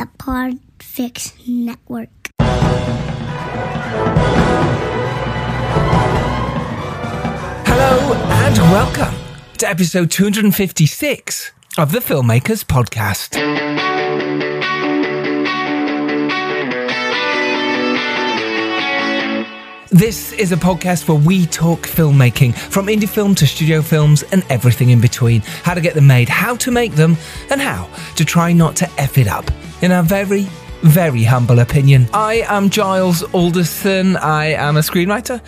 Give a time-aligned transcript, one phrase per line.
[0.00, 2.08] the Podfix Network.
[7.66, 9.14] Hello and welcome
[9.58, 13.34] to episode 256 of the Filmmakers Podcast.
[19.90, 24.46] This is a podcast where we talk filmmaking, from indie film to studio films and
[24.48, 25.42] everything in between.
[25.62, 27.18] How to get them made, how to make them,
[27.50, 29.44] and how to try not to F it up.
[29.82, 30.46] In our very,
[30.82, 32.06] very humble opinion.
[32.12, 34.18] I am Giles Alderson.
[34.18, 35.40] I am a screenwriter.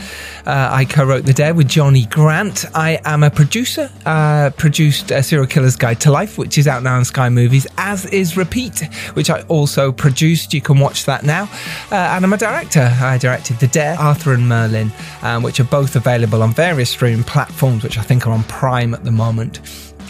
[0.47, 2.65] Uh, I co wrote The Dead with Johnny Grant.
[2.75, 3.91] I am a producer.
[4.07, 8.07] Uh, produced Serial Killer's Guide to Life, which is out now on Sky Movies, as
[8.07, 10.55] is Repeat, which I also produced.
[10.55, 11.43] You can watch that now.
[11.91, 12.91] Uh, and I'm a director.
[13.03, 17.25] I directed The Dead, Arthur and Merlin, um, which are both available on various streaming
[17.25, 19.61] platforms, which I think are on Prime at the moment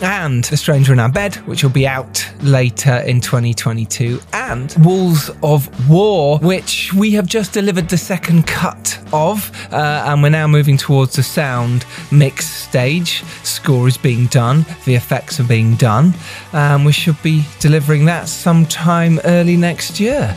[0.03, 5.31] and The Stranger in Our Bed, which will be out later in 2022, and Wolves
[5.43, 10.47] of War, which we have just delivered the second cut of, uh, and we're now
[10.47, 13.23] moving towards the sound mix stage.
[13.45, 16.15] Score is being done, the effects are being done,
[16.53, 20.35] and we should be delivering that sometime early next year.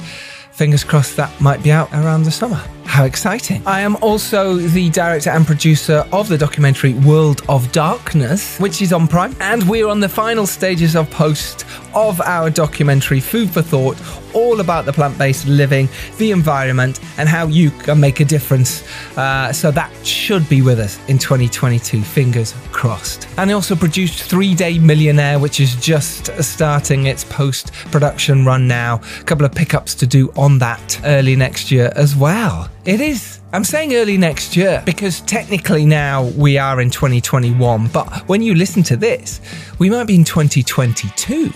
[0.51, 2.63] Fingers crossed that might be out around the summer.
[2.85, 3.61] How exciting.
[3.65, 8.93] I am also the director and producer of the documentary World of Darkness, which is
[8.93, 9.35] on Prime.
[9.41, 13.97] And we're on the final stages of post of our documentary Food for Thought,
[14.33, 18.87] all about the plant based living, the environment, and how you can make a difference.
[19.17, 22.01] Uh, so that should be with us in 2022.
[22.01, 23.27] Fingers crossed.
[23.37, 28.67] And I also produced Three Day Millionaire, which is just starting its post production run
[28.67, 29.01] now.
[29.19, 32.69] A couple of pickups to do on that early next year as well.
[32.85, 33.39] It is.
[33.51, 38.53] I'm saying early next year because technically now we are in 2021, but when you
[38.53, 39.41] listen to this,
[39.79, 41.51] we might be in 2022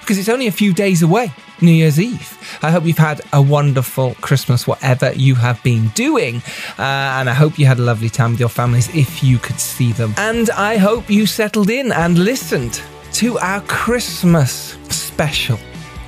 [0.00, 2.58] because it's only a few days away, New Year's Eve.
[2.60, 6.42] I hope you've had a wonderful Christmas, whatever you have been doing.
[6.76, 6.82] Uh,
[7.18, 9.92] and I hope you had a lovely time with your families if you could see
[9.92, 10.12] them.
[10.16, 15.58] And I hope you settled in and listened to our Christmas special,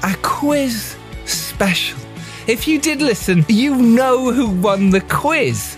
[0.02, 2.05] our quiz special.
[2.46, 5.76] If you did listen, you know who won the quiz.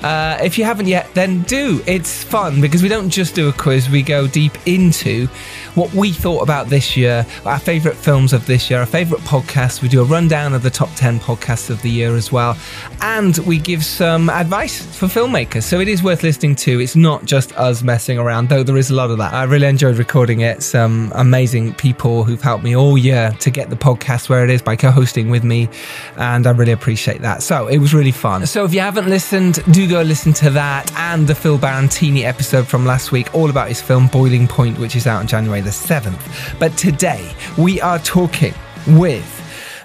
[0.00, 1.82] Uh, if you haven't yet, then do.
[1.86, 5.28] It's fun because we don't just do a quiz, we go deep into
[5.74, 9.82] what we thought about this year, our favourite films of this year, our favourite podcasts.
[9.82, 12.56] We do a rundown of the top 10 podcasts of the year as well.
[13.00, 15.64] And we give some advice for filmmakers.
[15.64, 16.80] So it is worth listening to.
[16.80, 19.32] It's not just us messing around, though there is a lot of that.
[19.32, 20.62] I really enjoyed recording it.
[20.62, 24.62] Some amazing people who've helped me all year to get the podcast where it is
[24.62, 25.68] by co hosting with me.
[26.16, 27.42] And I really appreciate that.
[27.42, 28.46] So it was really fun.
[28.46, 32.66] So if you haven't listened, do go listen to that and the Phil Barantini episode
[32.68, 35.70] from last week, all about his film Boiling Point, which is out in January the
[35.70, 36.58] 7th.
[36.58, 38.54] But today we are talking
[38.86, 39.28] with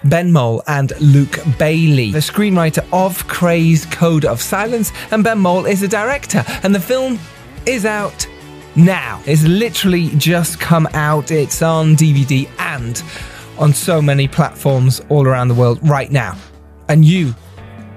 [0.04, 5.66] Ben Mole and Luke Bailey, the screenwriter of Krays Code of Silence, and Ben Mole
[5.66, 6.44] is the director.
[6.64, 7.20] And the film
[7.66, 8.28] is out
[8.76, 9.22] now.
[9.26, 11.32] It's literally just come out.
[11.32, 13.02] It's on DVD and
[13.58, 16.38] on so many platforms all around the world right now.
[16.88, 17.36] And you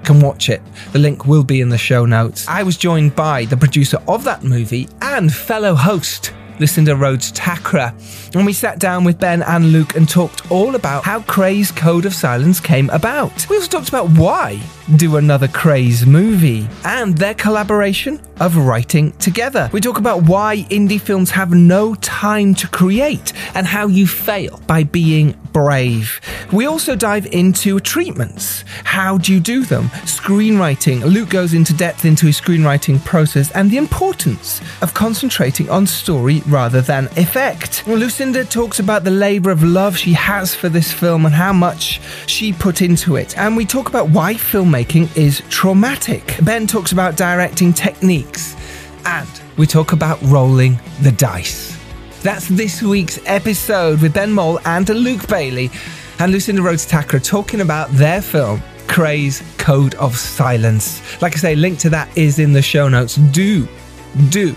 [0.03, 0.61] can watch it.
[0.91, 2.45] The link will be in the show notes.
[2.47, 7.93] I was joined by the producer of that movie and fellow host Lucinda Rhodes Thakrar.
[8.35, 12.05] and we sat down with Ben and Luke and talked all about how Krays Code
[12.05, 13.47] of Silence came about.
[13.49, 14.61] We also talked about why
[14.95, 19.69] do another Krays movie and their collaboration of writing together.
[19.71, 24.59] We talk about why indie films have no time to create and how you fail
[24.67, 26.19] by being brave.
[26.51, 28.65] We also dive into treatments.
[28.83, 29.85] How do you do them?
[30.05, 31.03] Screenwriting.
[31.03, 36.41] Luke goes into depth into his screenwriting process and the importance of concentrating on story
[36.47, 37.87] rather than effect.
[37.87, 42.01] Lucinda talks about the labour of love she has for this film and how much
[42.27, 43.37] she put into it.
[43.37, 46.37] And we talk about why filmmaking is traumatic.
[46.41, 48.55] Ben talks about directing techniques.
[49.05, 51.72] And we talk about rolling the dice.
[52.23, 55.69] That's this week's episode with Ben Mole and Luke Bailey
[56.19, 61.01] and Lucinda Rhodes Thakrar talking about their film, Krays Code of Silence.
[61.21, 63.17] Like I say, link to that is in the show notes.
[63.17, 63.67] Do,
[64.29, 64.55] do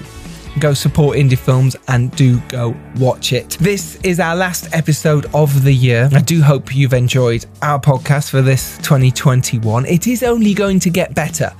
[0.59, 3.51] go support indie films and do go watch it.
[3.61, 6.09] This is our last episode of the year.
[6.13, 9.87] I do hope you've enjoyed our podcast for this 2021.
[9.87, 11.53] It is only going to get better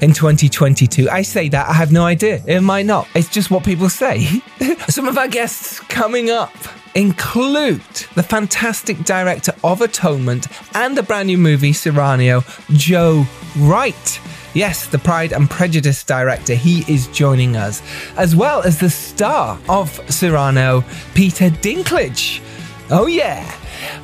[0.00, 1.08] in 2022.
[1.08, 2.42] I say that, I have no idea.
[2.46, 3.08] It might not.
[3.14, 4.24] It's just what people say.
[4.88, 6.52] Some of our guests coming up
[6.94, 7.80] include
[8.14, 13.24] the fantastic director of Atonement and the brand new movie Cyrano, Joe
[13.56, 14.20] Wright.
[14.54, 17.82] Yes, the Pride and Prejudice director, he is joining us,
[18.16, 20.84] as well as the star of Cyrano,
[21.14, 22.42] Peter Dinklage.
[22.90, 23.50] Oh, yeah.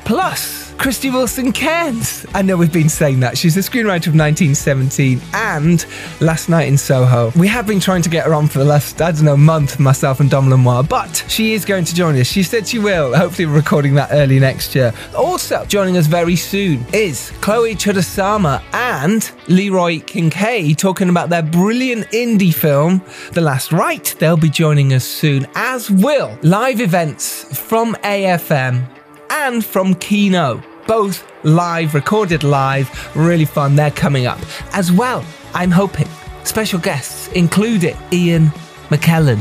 [0.05, 2.25] Plus, Krysty Wilson Cairns.
[2.33, 3.37] I know we've been saying that.
[3.37, 5.85] She's the screenwriter of 1917 and
[6.21, 7.33] Last Night in Soho.
[7.37, 9.77] We have been trying to get her on for the last, I don't know, month,
[9.77, 12.27] myself and Dom Lenoir, but she is going to join us.
[12.27, 13.13] She said she will.
[13.13, 14.93] Hopefully, we're recording that early next year.
[15.17, 22.07] Also, joining us very soon is Chloe Chudasama and Leroy Kincaid talking about their brilliant
[22.11, 23.03] indie film,
[23.33, 24.15] The Last Rite.
[24.17, 28.87] They'll be joining us soon, as will live events from AFM
[29.29, 30.63] and from Kino.
[30.89, 33.75] Both live, recorded live, really fun.
[33.75, 34.39] They're coming up.
[34.73, 36.07] As well, I'm hoping
[36.45, 38.47] special guests, including Ian
[38.89, 39.39] McKellen.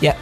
[0.00, 0.16] Yep,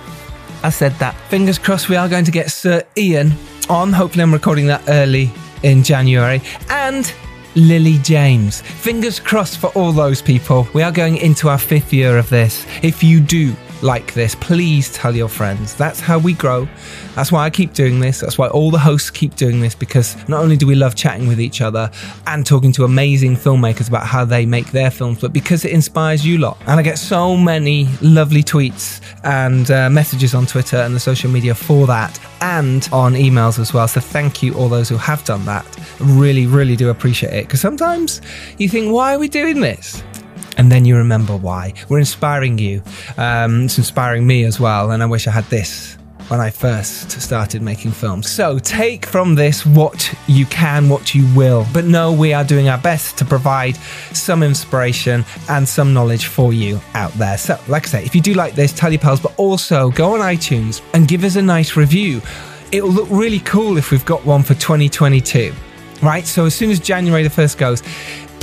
[0.65, 1.15] I said that.
[1.29, 3.35] Fingers crossed we are going to get Sir Ian
[3.71, 3.93] on.
[3.93, 5.31] Hopefully, I'm recording that early
[5.63, 6.43] in January.
[6.69, 7.15] And
[7.55, 8.61] Lily James.
[8.61, 10.67] Fingers crossed for all those people.
[10.75, 12.67] We are going into our fifth year of this.
[12.83, 13.55] If you do
[13.85, 15.75] like this, please tell your friends.
[15.75, 16.67] That's how we grow.
[17.15, 18.21] That's why I keep doing this.
[18.21, 21.29] That's why all the hosts keep doing this because not only do we love chatting
[21.29, 21.91] with each other
[22.27, 26.27] and talking to amazing filmmakers about how they make their films, but because it inspires
[26.27, 26.59] you a lot.
[26.67, 31.31] And I get so many lovely tweets and uh, messages on Twitter and the social
[31.31, 33.87] media for that and on emails as well.
[33.87, 35.67] So thank you, all those who have done that.
[36.01, 38.23] Really, really do appreciate it because sometimes
[38.59, 40.03] you think, why are we doing this?
[40.57, 41.75] And then you remember why.
[41.89, 42.83] We're inspiring you.
[43.17, 45.97] Um, it's inspiring me as well, and I wish I had this
[46.29, 48.31] when I first started making films.
[48.31, 52.69] So take from this what you can, what you will, but know we are doing
[52.69, 53.77] our best to provide
[54.13, 57.37] some inspiration and some knowledge for you out there.
[57.37, 60.15] So, like I say, if you do like this, tell your pals, but also go
[60.15, 62.23] on iTunes and give us a nice review.
[62.73, 65.55] It'll look really cool if we've got one for 2022
[66.05, 66.27] right?
[66.27, 67.83] So as soon as January the 1st goes,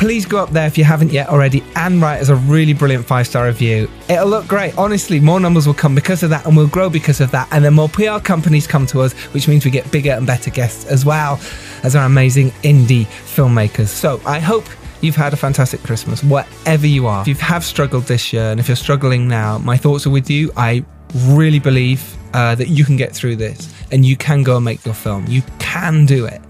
[0.02, 3.06] please go up there if you haven't yet already and write us a really brilliant
[3.06, 3.88] five star review.
[4.10, 4.76] It'll look great.
[4.76, 7.48] Honestly, more numbers will come because of that and we'll grow because of that.
[7.52, 10.50] And then more PR companies come to us, which means we get bigger and better
[10.50, 11.40] guests as well
[11.84, 13.90] as our amazing indie filmmakers.
[13.90, 14.66] So I hope
[15.02, 17.22] you've had a fantastic Christmas, wherever you are.
[17.22, 20.32] If you have struggled this year and if you're struggling now, my thoughts are with
[20.32, 20.52] you.
[20.58, 20.84] I
[21.26, 24.84] really believe uh, that you can get through this and you can go and make
[24.84, 25.28] your film.
[25.28, 26.42] You can do it.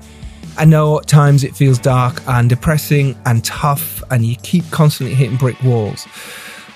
[0.58, 5.16] I know at times it feels dark and depressing and tough, and you keep constantly
[5.16, 6.08] hitting brick walls.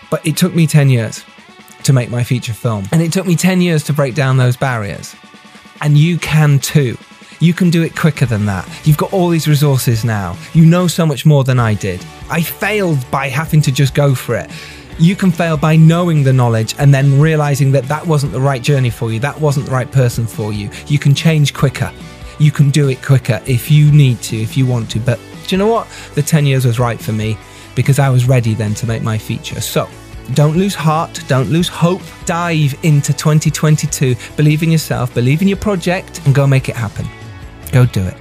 [0.09, 1.23] But it took me 10 years
[1.83, 4.57] to make my feature film, and it took me 10 years to break down those
[4.57, 5.15] barriers.
[5.81, 6.97] And you can too.
[7.39, 8.67] You can do it quicker than that.
[8.85, 10.37] You've got all these resources now.
[10.53, 12.03] You know so much more than I did.
[12.29, 14.49] I failed by having to just go for it.
[14.97, 18.61] You can fail by knowing the knowledge and then realizing that that wasn't the right
[18.61, 20.69] journey for you, that wasn't the right person for you.
[20.87, 21.91] You can change quicker
[22.39, 24.99] you can do it quicker if you need to, if you want to.
[24.99, 25.87] But do you know what?
[26.15, 27.37] The 10 years was right for me
[27.75, 29.61] because I was ready then to make my feature.
[29.61, 29.89] So
[30.33, 32.01] don't lose heart, don't lose hope.
[32.25, 37.07] Dive into 2022, believe in yourself, believe in your project, and go make it happen.
[37.71, 38.17] Go do it.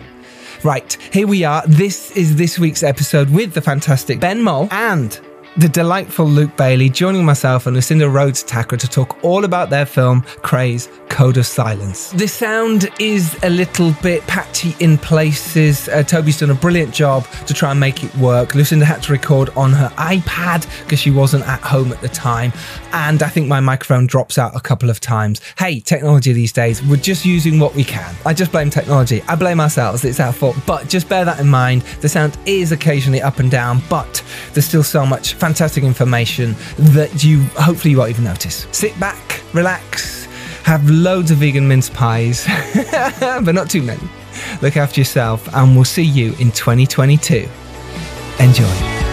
[0.62, 1.62] Right, here we are.
[1.67, 5.20] This is this week's episode with the fantastic Ben Mole and
[5.56, 9.86] the delightful Luke Bailey joining myself and Lucinda Rhodes Thakrar to talk all about their
[9.86, 12.10] film Krays Code of Silence.
[12.10, 15.88] The sound is a little bit patchy in places.
[15.88, 18.56] Uh, Toby's done a brilliant job to try and make it work.
[18.56, 22.52] Lucinda had to record on her iPad because she wasn't at home at the time.
[22.92, 25.40] And I think my microphone drops out a couple of times.
[25.56, 28.12] Hey, technology these days, we're just using what we can.
[28.26, 29.22] I just blame technology.
[29.28, 30.04] I blame ourselves.
[30.04, 30.56] It's our fault.
[30.66, 31.82] But just bear that in mind.
[32.00, 34.20] The sound is occasionally up and down, but
[34.52, 38.67] there's still so much fantastic information that you hopefully you won't even notice.
[38.72, 40.24] Sit back, relax,
[40.65, 42.46] have loads of vegan mince pies,
[43.20, 44.08] but not too many.
[44.63, 47.46] Look after yourself, and we'll see you in 2022.
[48.41, 49.04] Enjoy.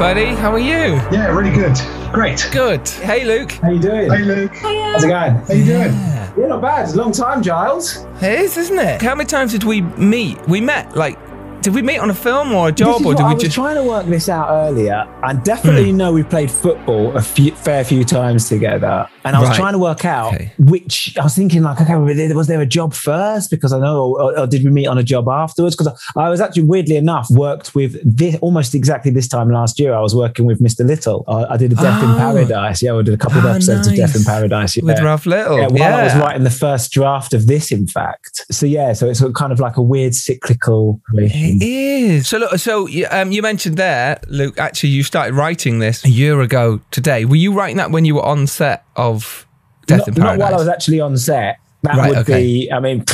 [0.00, 0.94] Buddy, how are you?
[1.12, 1.76] Yeah, really good.
[2.10, 2.48] Great.
[2.52, 2.88] Good.
[2.88, 3.52] Hey, Luke.
[3.52, 4.10] How you doing?
[4.10, 4.54] Hey, Luke.
[4.54, 5.32] How's it going?
[5.34, 5.92] How you doing?
[5.92, 6.32] Yeah.
[6.38, 6.84] Yeah, not bad.
[6.84, 8.06] It's a long time, Giles.
[8.22, 9.02] It is, isn't it?
[9.02, 10.40] How many times did we meet?
[10.48, 11.18] We met like
[11.62, 13.54] did we meet on a film or a job, or did I we was just?
[13.54, 15.96] trying to work this out earlier, and definitely hmm.
[15.98, 19.06] know we played football a few, fair few times together.
[19.24, 19.56] And I was Right.
[19.58, 20.52] trying to work out Okay.
[20.58, 21.94] which I was thinking, like, okay,
[22.32, 23.50] was there a job first?
[23.50, 25.76] Because I know, or, or did we meet on a job afterwards?
[25.76, 29.92] Because I was actually, weirdly enough, worked with this almost exactly this time last year.
[29.92, 30.86] I was working with Mr.
[30.86, 31.24] Little.
[31.28, 32.10] I, I did a Death Oh.
[32.10, 32.82] in Paradise.
[32.82, 34.26] Yeah, we did a couple of Oh, episodes of Death in nice.
[34.26, 34.76] Paradise.
[34.78, 34.84] Yeah.
[34.84, 35.58] with Ralph Little.
[35.58, 38.46] Yeah, while I was writing the first draft of this, in fact.
[38.50, 41.49] So yeah, so it's kind of like a weird cyclical relation.
[41.60, 42.28] It is.
[42.28, 44.58] So look, so you- um, you mentioned there, Luke.
[44.58, 47.24] Actually, you started writing this a year ago today.
[47.24, 49.46] Were you writing that when you were on set of
[49.86, 51.58] Death not, in not while I was actually on set.
[51.82, 52.42] That Right, would okay.
[52.42, 52.72] be.
[52.72, 53.04] I mean,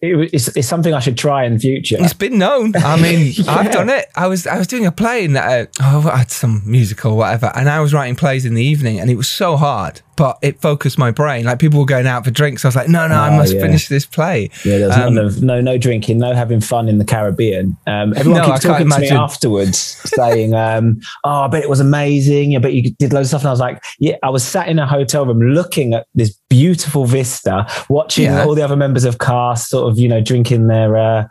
[0.00, 1.96] it's, it's something I should try in future.
[1.98, 2.72] It's been known.
[2.76, 4.06] I mean, I've done it.
[4.14, 7.16] I was I was doing a play and uh, oh, I had some musical or
[7.18, 10.38] whatever, and I was writing plays in the evening, and it was so hard, but
[10.42, 11.44] it focused my brain.
[11.44, 12.64] Like people were going out for drinks.
[12.64, 13.60] I was like, no, no, I Oh, must yeah.
[13.60, 14.50] finish this play.
[14.64, 17.76] Yeah, there's Um, none of, no no drinking, no having fun in the Caribbean.
[17.86, 21.68] Um, everyone No, keeps can't talking to me afterwards, saying, um, "Oh, I bet it
[21.70, 22.54] was amazing.
[22.54, 24.68] I bet you did loads of stuff." And I was like, "Yeah." I was sat
[24.68, 28.44] in a hotel room looking at this beautiful vista, watching Yeah.
[28.44, 31.26] all the other members of cast, sort of, you know, drinking their uh,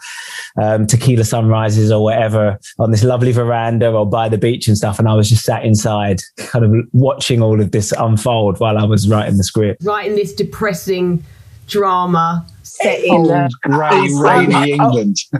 [0.61, 4.99] um, tequila sunrises or whatever on this lovely veranda or by the beach and stuff.
[4.99, 8.83] And I was just sat inside, kind of watching all of this unfold while I
[8.83, 9.81] was writing the script.
[9.85, 11.23] Writing this depressing
[11.67, 15.17] drama set in Old, uh, grey, rainy England.
[15.31, 15.39] Indeed.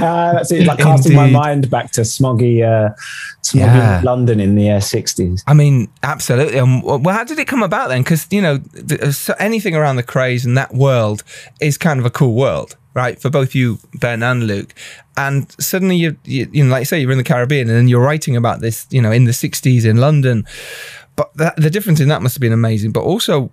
[0.00, 0.60] That's it.
[0.60, 2.94] It's like casting my mind back to smoggy, uh,
[3.42, 4.00] smoggy Yeah.
[4.04, 5.42] London in the uh, 60s.
[5.46, 6.58] I mean, absolutely.
[6.58, 8.02] Um, well, how did it come about then?
[8.02, 11.22] Because you know, th- uh, so anything around the Krays and that world
[11.60, 13.20] is kind of a cool world, right?
[13.20, 14.74] For both you, Ben and Luke.
[15.16, 17.88] And suddenly, you, you, you know, like you say, you're in the Caribbean, and then
[17.88, 20.46] you're writing about this, you know, in the '60s in London.
[21.16, 22.92] But that, the difference in that must have been amazing.
[22.92, 23.52] But also,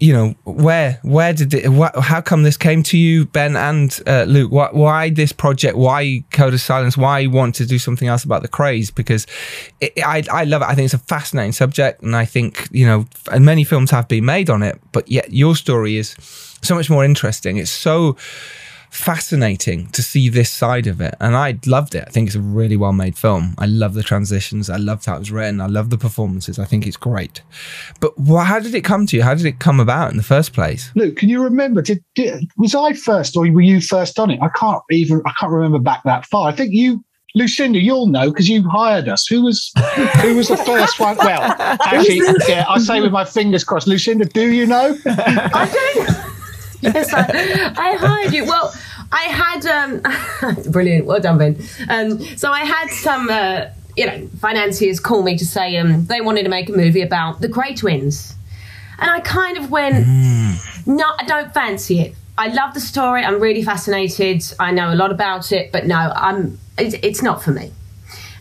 [0.00, 1.66] you know, where where did it?
[1.70, 4.50] Wh- how come this came to you, Ben and uh, Luke?
[4.50, 5.76] Why, why this project?
[5.76, 6.96] Why Code of Silence?
[6.96, 8.94] Why want to do something else about the Krays?
[8.94, 9.26] Because
[9.80, 10.66] it, I I love it.
[10.66, 14.08] I think it's a fascinating subject, and I think you know, and many films have
[14.08, 16.16] been made on it, but yet your story is
[16.62, 17.56] so much more interesting.
[17.58, 18.16] It's so
[18.94, 22.40] fascinating to see this side of it and i loved it i think it's a
[22.40, 25.66] really well made film i love the transitions i loved how it was written i
[25.66, 27.42] love the performances i think it's great
[28.00, 30.22] but wh- how did it come to you how did it come about in the
[30.22, 31.82] first place Luke, can you remember?
[31.82, 34.40] Did, did was I first, or were you first on it?
[34.40, 35.22] I can't even.
[35.26, 36.48] I can't remember back that far.
[36.48, 39.26] I think you, Lucinda, you'll know because you hired us.
[39.26, 39.72] Who was
[40.22, 41.16] who was the first one?
[41.16, 43.86] Well, actually, yeah, I say with my fingers crossed.
[43.86, 44.96] Lucinda, do you know?
[45.06, 46.94] I don't.
[46.94, 48.44] yes, I, I hired you.
[48.44, 48.72] Well,
[49.14, 51.06] I had um, brilliant.
[51.06, 51.56] Well done, Ben.
[51.88, 53.66] Um, so I had some, uh,
[53.96, 57.40] you know, financiers call me to say um, they wanted to make a movie about
[57.40, 58.34] the Kray twins,
[58.98, 60.04] and I kind of went,
[60.86, 62.14] no, I don't fancy it.
[62.36, 63.22] I love the story.
[63.24, 64.42] I'm really fascinated.
[64.58, 66.58] I know a lot about it, but no, I'm.
[66.76, 67.70] It's, it's not for me.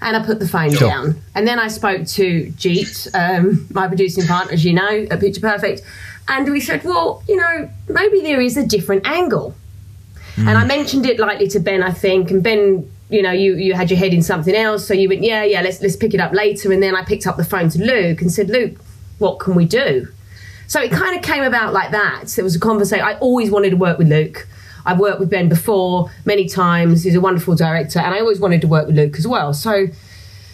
[0.02, 0.90] And I put the phone Sure.
[0.90, 1.22] down.
[1.36, 5.40] And then I spoke to Jeet, um, my producing partner, as you know, at Picture
[5.40, 5.82] Perfect.
[6.28, 9.56] And we said, well, you know, maybe there is a different angle.
[10.36, 10.48] Mm.
[10.48, 12.32] And I mentioned it lightly to Ben, I think.
[12.32, 14.88] And Ben, you know, you, you had your head in something else.
[14.88, 16.72] So you went, yeah, yeah, let's, let's pick it up later.
[16.72, 18.80] And then I picked up the phone to Luke and said, Luke,
[19.20, 20.08] what can we do?
[20.68, 22.38] So it kind of came about like that.
[22.38, 23.06] It was a conversation.
[23.06, 24.48] I always wanted to work with Luke.
[24.86, 27.04] I've worked with Ben before many times.
[27.04, 29.54] He's a wonderful director, and I always wanted to work with Luke as well.
[29.54, 29.88] So,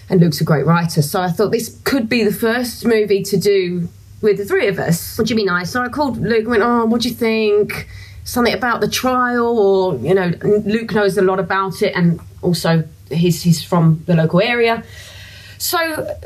[0.09, 1.01] and Luke's a great writer.
[1.01, 3.89] So I thought this could be the first movie to do
[4.21, 5.71] with the three of us, which would be nice.
[5.71, 7.87] So I called Luke and went, "Oh, what do you think?
[8.29, 10.31] Something about the trial, or you know,
[10.65, 14.83] Luke knows a lot about it, and also he's he's from the local area."
[15.57, 15.79] So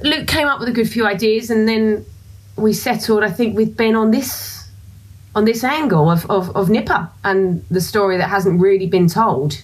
[0.04, 2.06] Luke came up with a good few ideas, and then
[2.56, 4.54] we settled, I think, with Ben on this
[5.36, 9.64] on this angle of, of, of Nipper and the story that hasn't really been told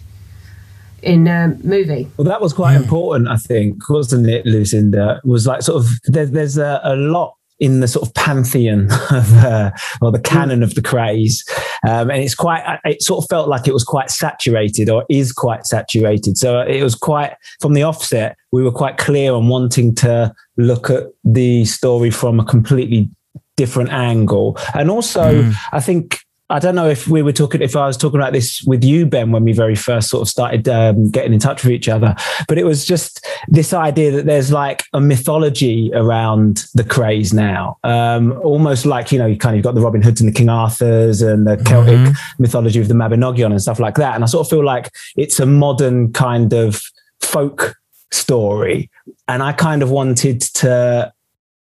[1.04, 2.10] in a movie.
[2.18, 2.84] Well, that was quite hmm.
[2.84, 5.22] important, I think, wasn't it, Lucinda?
[5.24, 9.34] Was like sort of there, there's a, a lot in the sort of pantheon of
[9.38, 11.44] uh, or the canon of the Krays,
[11.88, 12.80] um, and it's quite.
[12.86, 16.38] It sort of felt like it was quite saturated, or is quite saturated.
[16.38, 18.38] So it was quite from the offset.
[18.52, 23.10] We were quite clear on wanting to look at the story from a completely
[23.58, 26.20] different angle, and also I think
[26.52, 29.06] I don't know if we were talking, if I was talking about this with you,
[29.06, 32.16] Ben, when we very first sort of started um, getting in touch with each other,
[32.48, 37.78] but it was just this idea that there's like a mythology around the Krays now,
[37.84, 40.50] um, almost like, you know, you kind of got the Robin Hoods and the King
[40.50, 44.16] Arthurs and the Celtic mythology of the Mabinogion and stuff like that.
[44.16, 46.82] And I sort of feel like it's a modern kind of
[47.22, 47.76] folk
[48.12, 48.90] story.
[49.28, 51.14] And I kind of wanted to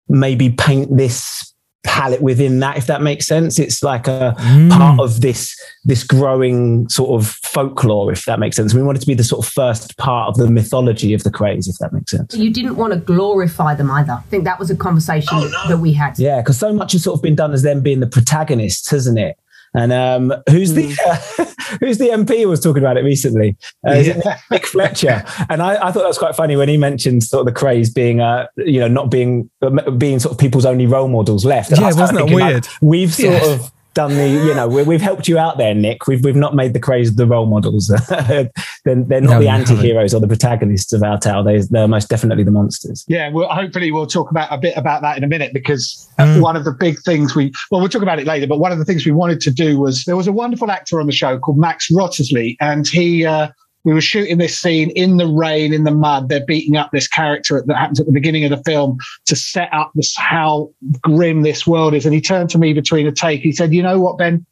[0.08, 1.54] maybe paint this
[1.86, 3.58] palette within that if that makes sense.
[3.58, 4.68] It's like a hmm.
[4.68, 8.74] part of this this growing sort of folklore if that makes sense.
[8.74, 11.68] We wanted to be the sort of first part of the mythology of the Krays
[11.68, 12.34] if that makes sense.
[12.34, 14.12] You didn't want to glorify them either.
[14.12, 16.18] I think that was a conversation oh, that we had.
[16.18, 19.18] yeah because so much has sort of been done as them being the protagonists hasn't
[19.18, 19.38] it
[19.76, 20.84] and um, who's the
[21.80, 23.56] who's the MP who was talking about it recently?
[23.86, 24.38] Uh, Yeah.
[24.50, 27.54] Nick Fletcher, and I, I thought that was quite funny when he mentioned sort of
[27.54, 29.50] the Krays being, uh, you know, not being
[29.98, 31.70] being sort of people's only role models left.
[31.70, 32.68] And Yeah, wasn't that thinking, like, weird?
[32.80, 33.50] we've sort Yeah.
[33.54, 36.06] of done the, you know, we, have helped you out there, Nick.
[36.06, 37.88] We've we've not made the Krays the role models.
[38.08, 38.52] they're,
[38.84, 41.42] they're not no, the anti-heroes or the protagonists of our tale.
[41.42, 43.04] They, they're most definitely the monsters.
[43.08, 46.42] Yeah, well, hopefully we'll talk about a bit about that in a minute because mm.
[46.42, 48.46] one of the big things we, well, we'll talk about it later.
[48.46, 51.00] But one of the things we wanted to do was there was a wonderful actor
[51.00, 53.24] on the show called Max Wrottesley, and he.
[53.24, 53.48] Uh,
[53.86, 56.28] we were shooting this scene in the rain, in the mud.
[56.28, 59.72] They're beating up this character that happens at the beginning of the film to set
[59.72, 62.04] up this how grim this world is.
[62.04, 63.42] And he turned to me between a take.
[63.42, 64.44] He said, "You know what, Ben?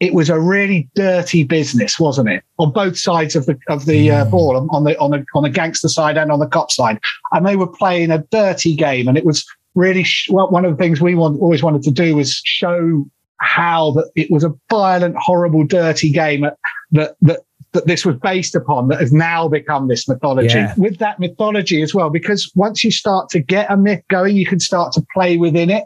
[0.00, 2.42] It was a really dirty business, wasn't it?
[2.58, 5.50] On both sides of the of the uh, ball, on the on the on the
[5.50, 6.98] gangster side and on the cop side,
[7.32, 9.06] and they were playing a dirty game.
[9.06, 11.90] And it was really sh- well, one of the things we want, always wanted to
[11.90, 16.46] do was show how that it was a violent, horrible, dirty game
[16.92, 17.40] that that
[17.72, 20.54] that this was based upon that has now become this mythology.
[20.54, 20.74] Yeah.
[20.76, 24.46] With that mythology as well, because once you start to get a myth going, you
[24.46, 25.84] can start to play within it.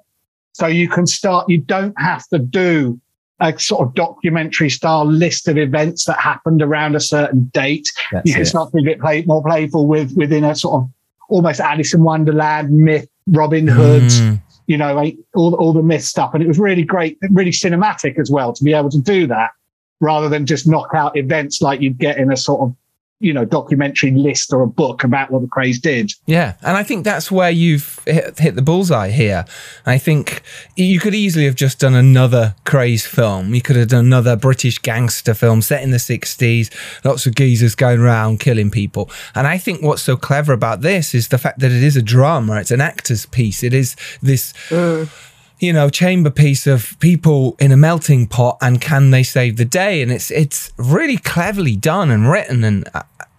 [0.52, 3.00] So you can start, you don't have to do
[3.40, 7.88] a sort of documentary style list of events that happened around a certain date.
[8.12, 8.46] That's you can it.
[8.46, 10.90] start to get play, more playful with within a sort of
[11.28, 14.40] almost Alice in Wonderland myth, Robin Hood, mm.
[14.66, 16.34] you know, all, all the myth stuff.
[16.34, 19.50] And it was really great, really cinematic as well to be able to do that
[20.02, 22.76] rather than just knock out events like you'd get in a sort of
[23.20, 26.12] you know documentary list or a book about what the Krays did.
[26.26, 29.44] Yeah and i think that's where you've hit, hit, the bullseye here.
[29.86, 30.42] I think
[30.76, 33.54] you could easily have just done another Krays film.
[33.54, 36.70] You could have done another british gangster film set in the 60s
[37.04, 39.08] lots of geezers going around killing people.
[39.36, 42.02] And i think what's so clever about this is the fact that it is a
[42.02, 43.62] drama it's an actor's piece.
[43.62, 45.06] It is this uh
[45.62, 49.64] you know, chamber piece of people in a melting pot and can they save the
[49.64, 50.02] day?
[50.02, 52.64] And it's it's really cleverly done and written.
[52.64, 52.90] And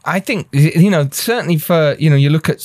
[0.05, 2.59] I think, you know, certainly for, you know, you look at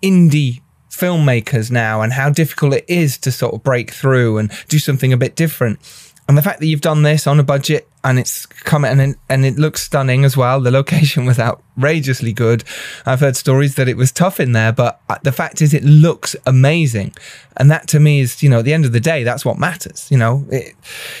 [0.00, 4.78] indie filmmakers now and how difficult it is to sort of break through and do
[4.78, 5.80] something a bit different.
[6.28, 9.44] And the fact that you've done this on a budget and it's coming and, and
[9.44, 10.60] it looks stunning as well.
[10.60, 12.64] The location was outrageously good.
[13.04, 15.84] I've heard stories that it was tough in there, but uh, the fact is it
[15.84, 17.14] looks amazing.
[17.56, 19.58] And that to me is, you know, at the end of the day, that's what
[19.58, 20.08] matters.
[20.10, 20.74] You know, it,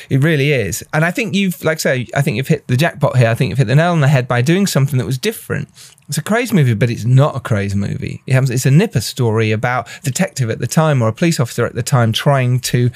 [0.08, 0.82] it really is.
[0.94, 3.28] And I think you've, like I say, I think you've hit the jackpot here.
[3.28, 5.68] I think you've hit the nail on the head by doing something that was different.
[6.08, 8.20] It's a crazy movie, but it's not a crazy movie.
[8.26, 11.76] It's a nipper story about a detective at the time or a police officer at
[11.76, 12.90] the time trying to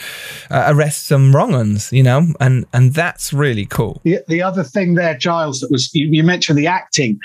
[0.50, 4.00] uh, arrest some wrong uns, you know, and and that's really cool.
[4.04, 7.18] The, the other thing there, Giles, that was you, you mentioned the acting.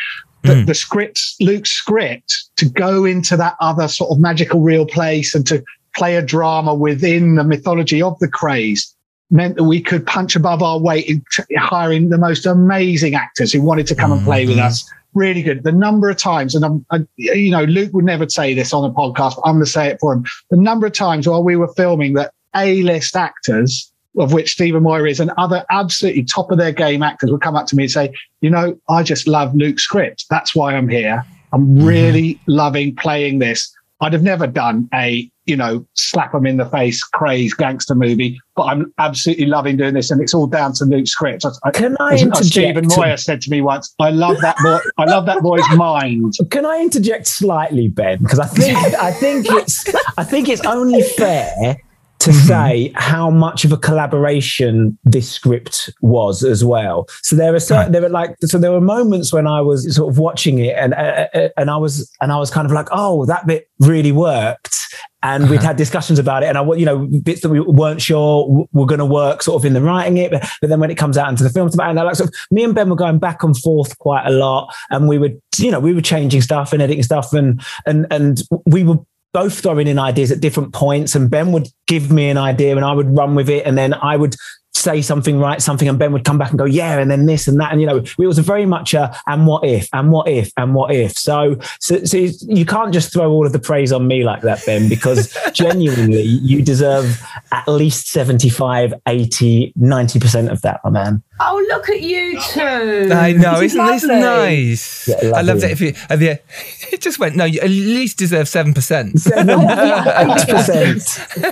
[0.44, 0.66] The, mm.
[0.68, 5.46] the script, Luke's script, to go into that other sort of magical real place and
[5.48, 5.64] to
[5.96, 8.94] play a drama within the mythology of the Krays
[9.32, 11.24] meant that we could punch above our weight in
[11.58, 14.20] hiring the most amazing actors who wanted to come mm-hmm.
[14.20, 14.66] and play with mm-hmm.
[14.66, 14.90] us.
[15.14, 15.64] Really good.
[15.64, 18.90] The number of times, and I'm, I, you know, Luke would never say this on
[18.90, 20.24] a podcast, but I'm going to say it for him.
[20.52, 25.08] The number of times while we were filming that A-list actors of which Stephen Moyer
[25.08, 27.92] is, and other absolutely top of their game actors would come up to me and
[27.92, 30.26] say, you know, I just love Luke's script.
[30.30, 31.24] That's why I'm here.
[31.54, 31.86] I'm mm-hmm.
[31.86, 32.52] really mm-hmm.
[32.52, 33.74] loving playing this.
[34.02, 38.40] I'd have never done a, you know, slap them in the face, Krays gangster movie,
[38.56, 41.46] but I'm absolutely loving doing this, and it's all down to Luke's script.
[41.74, 42.46] Can I interject?
[42.46, 44.80] Stephen Moyer said to me once, "I love that boy.
[44.98, 48.20] I love that boy's mind." Can I interject slightly, Ben?
[48.20, 51.76] Because I think I think it's I think it's only fair
[52.20, 52.48] to mm-hmm.
[52.48, 57.08] say how much of a collaboration this script was as well.
[57.24, 60.12] So there are certain, there were like so there were moments when I was sort
[60.12, 62.88] of watching it and uh, uh, and I was and I was kind of like,
[62.92, 64.76] oh, that bit really worked.
[65.22, 65.52] And uh-huh.
[65.52, 68.86] we'd had discussions about it, and I, you know, bits that we weren't sure were
[68.86, 70.32] going to work, sort of in the writing it.
[70.32, 72.64] But, but then when it comes out into the film, and like sort of, me
[72.64, 75.80] and Ben were going back and forth quite a lot, and we were, you know,
[75.82, 78.96] we were changing stuff and editing stuff, and and and we were
[79.34, 82.86] both throwing in ideas at different points and Ben would give me an idea and
[82.86, 84.36] I would run with it and then I would
[84.80, 87.48] say something write something and Ben would come back and go yeah and then this
[87.48, 90.28] and that and you know it was very much a and what if and what
[90.28, 93.92] if and what if so so, so you can't just throw all of the praise
[93.92, 100.62] on me like that Ben because genuinely you deserve at least 75 80 90% of
[100.62, 103.10] that my man Oh, look at you two!
[103.14, 105.08] I know, isn't this nice?
[105.08, 105.72] Yeah, I loved it.
[105.72, 106.32] If you, if you,
[106.92, 107.38] it just went.
[107.38, 109.16] No, you at least deserve seven percent.
[109.26, 111.02] Eight percent.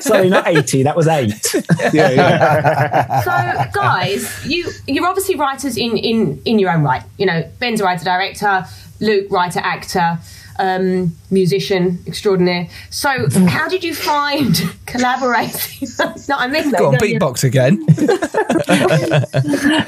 [0.03, 0.83] Sorry, not eighty.
[0.83, 1.55] That was eight.
[1.93, 3.16] yeah, yeah.
[3.23, 7.03] So, guys, you you're obviously writers in in in your own right.
[7.17, 8.65] You know, Ben's a writer director,
[8.99, 10.19] Luke writer actor
[10.59, 12.67] um, musician extraordinaire.
[12.89, 15.87] So, how did you find collaborating?
[16.27, 17.83] no, I mean, Go on, beatbox again.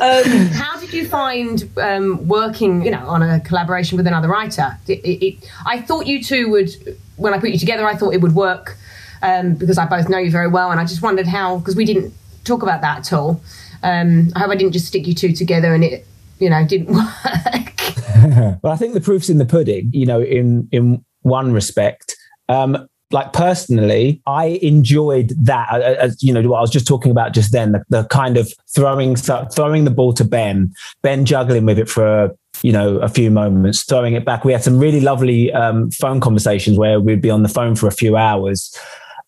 [0.01, 4.77] um, how did you find um, working, you know, on a collaboration with another writer?
[4.87, 6.69] It, it, it, I thought you two would,
[7.17, 8.77] when I put you together, I thought it would work
[9.21, 11.85] um, because I both know you very well, and I just wondered how because we
[11.85, 12.13] didn't
[12.49, 13.41] talk about that at all.
[13.83, 16.05] Um, I hope I didn't just stick you two together and it,
[16.39, 18.59] you know, didn't work.
[18.63, 19.89] well, I think the proof's in the pudding.
[19.93, 22.15] You know, in in one respect.
[22.47, 25.81] Um, like personally, I enjoyed that.
[25.81, 28.51] As you know, what I was just talking about just then, the, the kind of
[28.75, 33.31] throwing throwing the ball to Ben, Ben juggling with it for you know a few
[33.31, 34.43] moments, throwing it back.
[34.43, 37.87] We had some really lovely um, phone conversations where we'd be on the phone for
[37.87, 38.77] a few hours,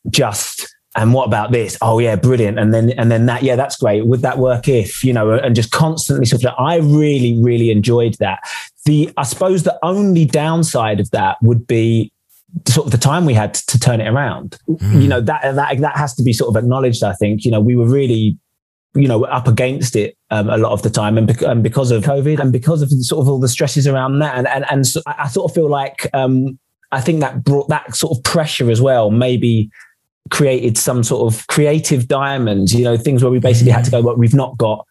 [0.10, 1.78] just and what about this?
[1.82, 2.60] Oh yeah, brilliant.
[2.60, 4.06] And then and then that, yeah, that's great.
[4.06, 8.16] Would that work if, you know, and just constantly sort of I really, really enjoyed
[8.16, 8.40] that.
[8.86, 12.12] The I suppose the only downside of that would be
[12.68, 14.58] sort of the time we had to turn it around.
[14.68, 15.02] Mm.
[15.02, 17.46] You know, that that that has to be sort of acknowledged, I think.
[17.46, 18.38] You know, we were really
[18.94, 21.92] you know up against it um, a lot of the time and, bec- and, because
[21.92, 24.86] of covid and because of sort of all the stresses around that and and, and
[24.86, 26.60] so i sort of feel like um,
[26.92, 29.70] i think that brought that sort of pressure as well maybe
[30.30, 34.02] created some sort of creative diamonds, you know, things where we basically had to go,
[34.02, 34.86] well, we've not got,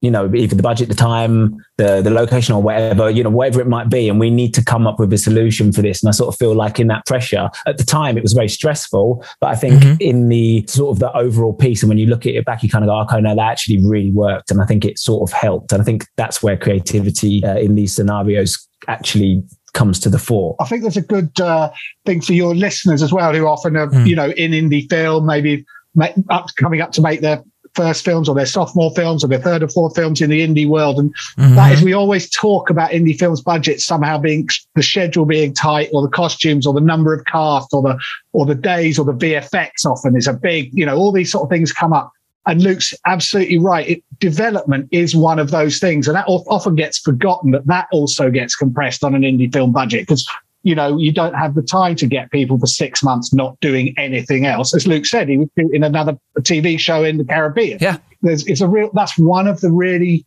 [0.00, 3.60] you know, either the budget, the time, the the location or whatever, you know, whatever
[3.60, 4.08] it might be.
[4.08, 6.02] And we need to come up with a solution for this.
[6.02, 8.48] And I sort of feel like in that pressure at the time, it was very
[8.48, 9.22] stressful.
[9.40, 9.96] But I think mm-hmm.
[10.00, 12.70] in the sort of the overall piece, and when you look at it back, you
[12.70, 14.50] kind of go, okay, no, that actually really worked.
[14.50, 15.72] And I think it sort of helped.
[15.72, 20.56] And I think that's where creativity uh, in these scenarios actually comes to the fore.
[20.60, 21.70] I think there's a good uh,
[22.04, 24.06] thing for your listeners as well, who often are, mm.
[24.06, 27.42] you know, in indie film, maybe make, up, coming up to make their
[27.74, 30.68] first films or their sophomore films or their third or fourth films in the indie
[30.68, 30.98] world.
[30.98, 31.54] And mm-hmm.
[31.54, 35.88] that is, we always talk about indie films budgets somehow being the schedule being tight
[35.92, 37.98] or the costumes or the number of cast or the,
[38.32, 41.44] or the days or the VFX often is a big, you know, all these sort
[41.44, 42.10] of things come up.
[42.46, 43.88] And Luke's absolutely right.
[43.88, 47.50] It, development is one of those things, and that often gets forgotten.
[47.50, 50.26] That that also gets compressed on an indie film budget because
[50.62, 53.94] you know you don't have the time to get people for six months not doing
[53.98, 54.74] anything else.
[54.74, 57.78] As Luke said, he was in another TV show in the Caribbean.
[57.80, 58.90] Yeah, There's, it's a real.
[58.94, 60.24] That's one of the really.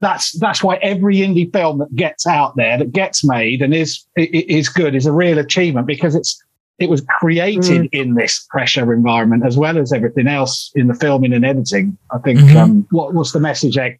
[0.00, 4.04] That's that's why every indie film that gets out there that gets made and is
[4.16, 6.42] is good is a real achievement because it's
[6.78, 7.88] it was created mm.
[7.92, 11.96] in this pressure environment as well as everything else in the filming and editing.
[12.10, 12.56] I think mm-hmm.
[12.56, 13.76] um, what what's the message?
[13.76, 13.98] There?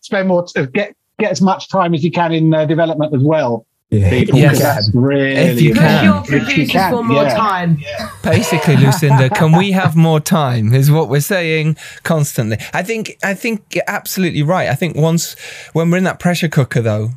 [0.00, 3.22] Spend more, t- get get as much time as you can in uh, development as
[3.22, 3.66] well.
[3.90, 4.10] Yeah.
[4.10, 4.58] People, yes.
[4.58, 6.22] that's really if you can.
[6.26, 6.92] If you can.
[6.92, 7.34] for more yeah.
[7.34, 7.78] time.
[8.22, 10.74] Basically, Lucinda, can we have more time?
[10.74, 12.58] Is what we're saying constantly.
[12.74, 14.68] I think I think you're absolutely right.
[14.68, 15.36] I think once
[15.72, 17.12] when we're in that pressure cooker though,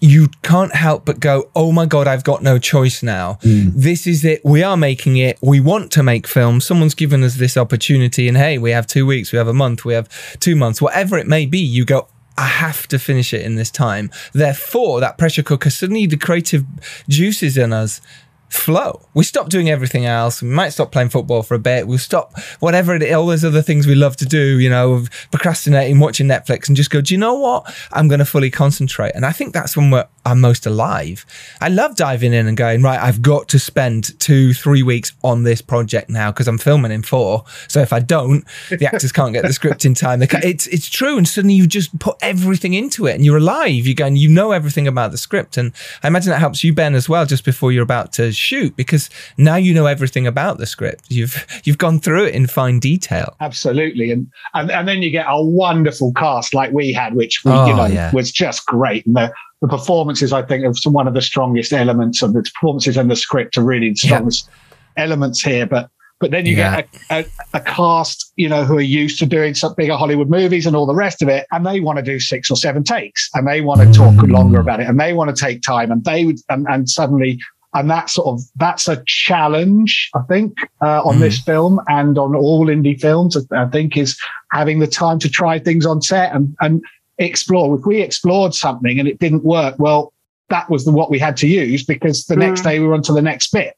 [0.00, 3.38] you can't help but go, oh my God, I've got no choice now.
[3.42, 3.72] Mm.
[3.74, 4.44] This is it.
[4.44, 5.38] We are making it.
[5.40, 6.66] We want to make films.
[6.66, 8.28] Someone's given us this opportunity.
[8.28, 11.16] And hey, we have two weeks, we have a month, we have two months, whatever
[11.16, 11.58] it may be.
[11.58, 14.10] You go, I have to finish it in this time.
[14.32, 16.64] Therefore, that pressure cooker, suddenly the creative
[17.08, 18.00] juices in us
[18.48, 19.00] flow.
[19.14, 20.42] We stop doing everything else.
[20.42, 21.86] We might stop playing football for a bit.
[21.86, 25.98] We'll stop whatever it, all those other things we love to do, you know, procrastinating,
[25.98, 27.74] watching Netflix and just go, do you know what?
[27.92, 29.12] I'm going to fully concentrate.
[29.14, 31.26] And I think that's when we're, I'm most alive.
[31.60, 35.42] I love diving in and going, right, I've got to spend two, three weeks on
[35.42, 37.44] this project now because I'm filming in four.
[37.68, 40.22] So if I don't, the actors can't get the script in time.
[40.22, 41.16] It's, it's true.
[41.16, 43.86] And suddenly you just put everything into it and you're alive.
[43.86, 45.56] You're going, you know everything about the script.
[45.56, 48.76] And I imagine that helps you, Ben, as well, just before you're about to shoot
[48.76, 51.04] because now you know everything about the script.
[51.08, 53.36] You've you've gone through it in fine detail.
[53.40, 57.52] Absolutely, and and, and then you get a wonderful cast like we had, which we,
[57.52, 58.12] oh, you know yeah.
[58.12, 59.06] was just great.
[59.06, 62.42] And the the performances, I think, of some one of the strongest elements of the
[62.42, 64.48] performances and the script are really the strongest
[64.96, 65.04] yeah.
[65.04, 65.66] elements here.
[65.66, 66.76] But but then you yeah.
[66.76, 67.26] get a, a,
[67.58, 70.86] a, cast, you know, who are used to doing some bigger Hollywood movies and all
[70.86, 73.60] the rest of it, and they want to do six or seven takes, and they
[73.60, 74.30] want to talk mm.
[74.30, 77.38] longer about it, and they want to take time, and they would, and, and suddenly
[77.76, 81.20] and that sort of that's a challenge i think uh, on mm.
[81.20, 84.18] this film and on all indie films i think is
[84.52, 86.82] having the time to try things on set and and
[87.18, 90.12] explore if we explored something and it didn't work well
[90.48, 92.40] that was the what we had to use because the mm.
[92.40, 93.76] next day we were on to the next bit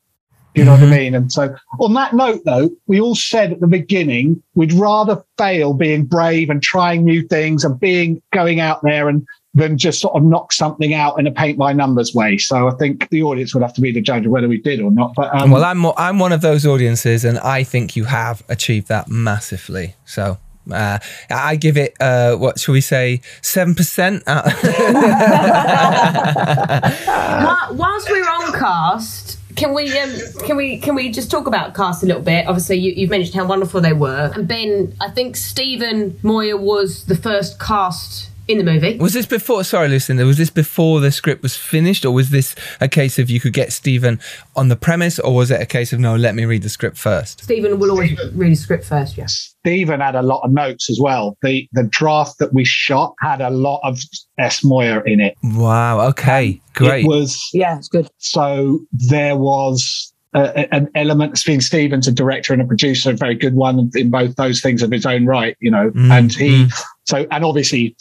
[0.54, 0.82] you know mm-hmm.
[0.82, 1.04] what I mm-hmm.
[1.04, 1.14] mean?
[1.14, 5.72] And so, on that note, though, we all said at the beginning we'd rather fail
[5.72, 9.26] being brave and trying new things and being going out there and
[9.58, 12.38] than just sort of knock something out in a paint by numbers way.
[12.38, 14.80] So I think the audience would have to be the judge of whether we did
[14.80, 15.14] or not.
[15.14, 18.88] But um, well, I'm I'm one of those audiences, and I think you have achieved
[18.88, 19.94] that massively.
[20.04, 20.38] So.
[20.70, 20.98] Uh,
[21.30, 24.22] I give it, uh, what shall we say, 7%?
[27.74, 30.10] Whilst we're on cast, can we um,
[30.44, 32.46] can we can we just talk about cast a little bit?
[32.46, 37.04] Obviously, you, have mentioned how wonderful they were, and Ben, I think Stephen Moyer was
[37.06, 38.96] the first cast in the movie.
[38.96, 39.62] Was this before?
[39.62, 40.24] Sorry, Lucinda.
[40.24, 43.52] Was this before the script was finished, or was this a case of you could
[43.52, 44.18] get Stephen
[44.56, 46.96] on the premise, or was it a case of no, let me read the script
[46.96, 47.42] first?
[47.44, 49.16] Stephen will always read the script first.
[49.16, 49.54] Yes.
[49.60, 51.36] Stephen had a lot of notes as well.
[51.42, 54.00] The the draft that we shot had a lot of
[54.38, 55.34] S Moyer in it.
[55.42, 56.00] Wow.
[56.08, 56.60] Okay.
[56.74, 57.04] Great.
[57.04, 58.08] It was Yeah, it's good.
[58.18, 63.34] so there was a, an element being Stephen's a director and a producer, a very
[63.34, 65.90] good one in both those things of his own right, you know.
[65.90, 66.68] Mm, and he
[67.04, 67.96] so and obviously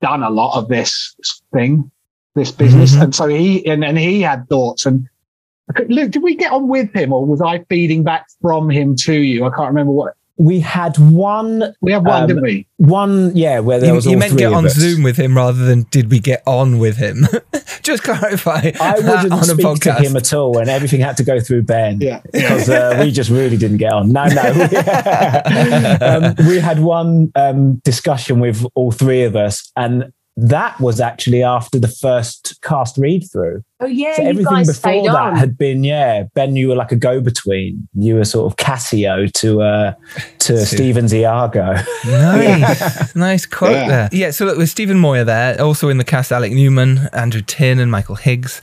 [0.00, 1.14] done a lot of this
[1.52, 1.90] thing,
[2.34, 3.02] this business, Mhm.
[3.02, 4.86] and so he and, and he had thoughts.
[4.86, 5.08] And
[5.88, 9.12] Luke, did we get on with him, or was I feeding back from him to
[9.14, 9.44] you?
[9.44, 12.66] I can't remember what We had one, we had one, Um, didn't we?
[12.76, 14.74] one, yeah, where there you, was you meant three get on us.
[14.74, 17.26] Zoom with him rather than did we get on with him?
[17.82, 18.70] Just clarify.
[18.80, 21.62] I wouldn't on a speak to him at all, and everything had to go through
[21.62, 22.00] Ben.
[22.00, 22.20] Yeah.
[22.32, 24.12] because uh, we just really didn't get on.
[24.12, 24.42] No, no.
[26.00, 31.42] um, we had one um, discussion with all three of us, and that was actually
[31.42, 33.62] after the first cast read through.
[33.80, 35.36] Oh yeah, So you everything guys before stayed that on.
[35.36, 37.86] had been, yeah, Ben, you were like a go between.
[37.94, 39.94] You were sort of Cassio to uh,
[40.40, 41.76] to Stephen's Iago.
[42.04, 43.88] Nice, nice quote Yeah.
[43.88, 44.08] there.
[44.10, 47.78] Yeah, so look, with Stephen Moyer there, also in the cast, Alec Newman, Andrew Tin,
[47.78, 48.60] and Michael Higgs,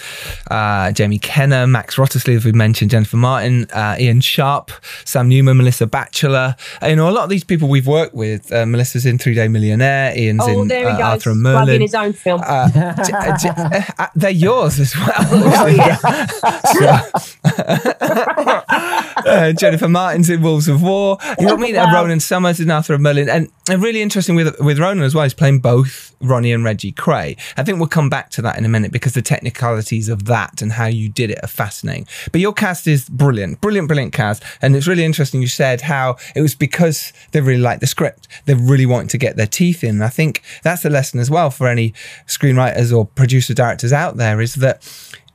[0.52, 4.70] uh, Jamie Kenna, Max Wrottesley, as we mentioned, Jennifer Martin, uh, Ian Sharp,
[5.06, 6.56] Sam Newman, Melissa Batchelor.
[6.86, 8.52] You know, a lot of these people we've worked with.
[8.52, 11.82] Uh, Melissa's in Three Day Millionaire, Ian's oh, in there uh, Arthur and plugging Merlin.
[11.82, 12.42] his own film.
[12.46, 12.68] Uh,
[13.04, 15.05] j- j- uh, uh, they're yours as well.
[15.08, 17.02] Oh,
[19.26, 21.18] uh, Jennifer Martin's in Wolves of War.
[21.40, 21.86] You got me there.
[21.94, 23.30] Ronan Summers in Arthur and Merlin.
[23.30, 26.92] And, and really interesting with with Ronan as well, he's playing both Ronnie and Reggie
[26.92, 27.38] Kray.
[27.58, 30.62] I think we'll come back to that in a minute because the technicalities of that
[30.62, 32.08] and how you did it are fascinating.
[32.32, 34.44] But your cast is brilliant, brilliant, brilliant cast.
[34.62, 38.28] And it's really interesting you said how it was because they really liked the script.
[38.46, 39.96] They really wanted to get their teeth in.
[39.96, 41.94] And I think that's a lesson as well for any
[42.28, 44.84] screenwriters or producer directors out there is that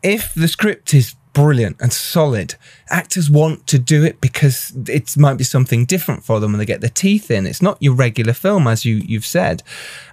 [0.02, 2.54] if the script is brilliant and solid,
[2.88, 6.66] actors want to do it because it might be something different for them and they
[6.66, 7.46] get their teeth in.
[7.46, 9.62] It's not your regular film, as you, you've said.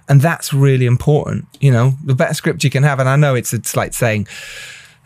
[0.08, 1.46] And that's really important.
[1.60, 3.00] You know, the better script you can have.
[3.00, 4.28] And I know it's, it's like saying,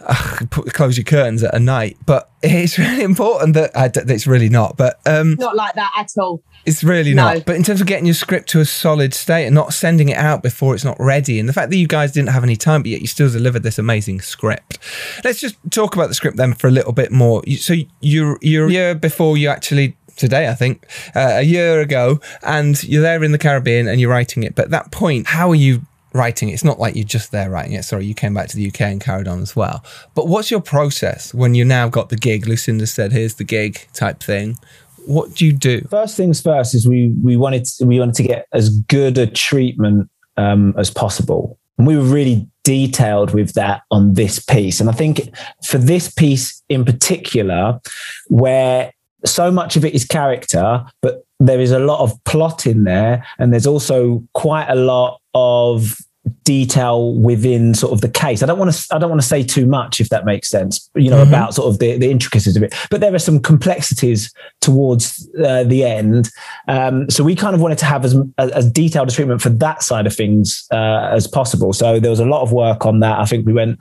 [0.06, 4.26] "Ugh, put, close your curtains at a night, but it's really important that I, it's
[4.26, 4.76] really not.
[4.76, 6.42] But um, Not like that at all.
[6.64, 7.34] it's really No.
[7.34, 7.44] not.
[7.44, 10.16] But in terms of getting your script to a solid state and not sending it
[10.16, 12.82] out before it's not ready, and the fact that you guys didn't have any time,
[12.82, 14.78] but yet you still delivered this amazing script.
[15.24, 17.42] Let's just talk about the script then for a little bit more.
[17.58, 19.96] So you're you're a year before you actually.
[20.14, 20.86] Today, I think,
[21.16, 24.54] uh, a year ago, and you're there in the Caribbean and you're writing it.
[24.54, 25.80] But at that point, how are you
[26.14, 26.48] writing?
[26.48, 27.84] It's not like you're just there writing it.
[27.84, 29.84] Sorry, you came back to the UK and carried on as well.
[30.14, 32.46] But what's your process when you now got the gig?
[32.46, 34.58] Lucinda said, "Here's the gig," type thing.
[35.06, 35.80] What do you do?
[35.90, 39.26] First things first is we we wanted to, we wanted to get as good a
[39.26, 44.80] treatment um, as possible, and we were really detailed with that on this piece.
[44.80, 45.30] And I think
[45.64, 47.80] for this piece in particular,
[48.28, 48.92] where
[49.24, 53.24] so much of it is character, but there is a lot of plot in there,
[53.38, 55.96] and there's also quite a lot of
[56.44, 58.42] detail within sort of the case.
[58.42, 60.88] I don't want to I don't want to say too much if that makes sense,
[60.94, 61.28] you know, Mhm.
[61.28, 62.72] about sort of the, the intricacies of it.
[62.90, 66.30] But there are some complexities towards uh, the end.
[66.68, 69.48] Um, so we kind of wanted to have as, as, as detailed a treatment for
[69.50, 71.72] that side of things uh, as possible.
[71.72, 73.18] So there was a lot of work on that.
[73.18, 73.80] I think we went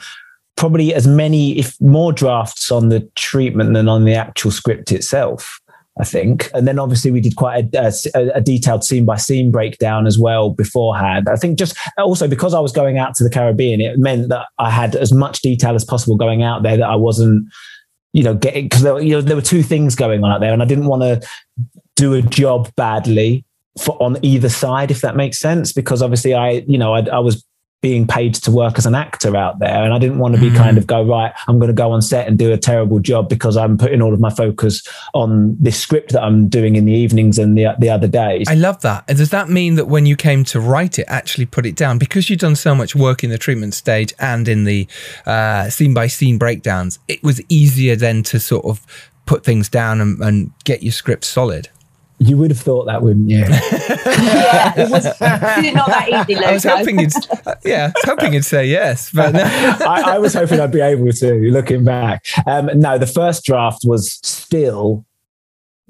[0.58, 5.60] probably as many, if more drafts on the treatment than on the actual script itself.
[6.00, 6.50] I think.
[6.54, 10.18] And then obviously we did quite a, a, a detailed scene by scene breakdown as
[10.18, 11.28] well beforehand.
[11.30, 14.48] I think just also because I was going out to the Caribbean, it meant that
[14.58, 17.46] I had as much detail as possible going out there that I wasn't,
[18.14, 20.54] you know, getting, because there, you know, there were two things going on out there
[20.54, 21.28] and I didn't want to
[21.98, 23.44] do a job badly
[23.80, 25.74] for on either side, if that makes sense.
[25.74, 27.46] Because obviously I, you know, I, I was
[27.82, 29.84] being paid to work as an actor out there.
[29.84, 30.56] And I didn't want to be Mm.
[30.56, 33.28] kind of go, right, I'm going to go on set and do a terrible job
[33.28, 34.84] because I'm putting all of my focus
[35.16, 38.48] on this script that I'm doing in the evenings and the, the other days.
[38.48, 39.04] I love that.
[39.08, 41.98] And does that mean that when you came to write it, actually put it down
[41.98, 44.88] because you've done so much work in the treatment stage and in the
[45.26, 47.00] uh, scene by scene breakdowns?
[47.08, 48.86] It was easier then to sort of
[49.26, 51.70] put things down and, and get your script solid.
[52.22, 53.40] You would have thought that, wouldn't you?
[53.40, 56.46] Yeah, it was not that easy, Luke.
[56.46, 57.14] I was hoping you'd,
[57.48, 59.42] uh, yeah, I was hoping you'd say yes, but no.
[59.44, 62.26] I, I was hoping I'd be able to, looking back.
[62.46, 65.04] Um, no, the first draft was still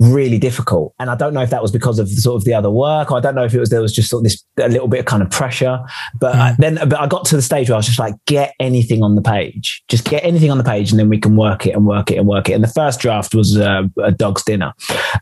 [0.02, 0.94] really difficult.
[1.00, 3.18] And I don't know if that was because of sort of the other work, or
[3.18, 5.00] I don't know if it was there was just sort of this a little bit
[5.02, 5.80] of kind of pressure.
[6.20, 8.56] But I, then but I got to the stage where I was just like, get
[8.60, 9.84] anything on the page.
[9.90, 12.18] Just get anything on the page and then we can work it and work it
[12.18, 12.54] and work it.
[12.54, 14.74] And the first draft was uh, a dog's dinner.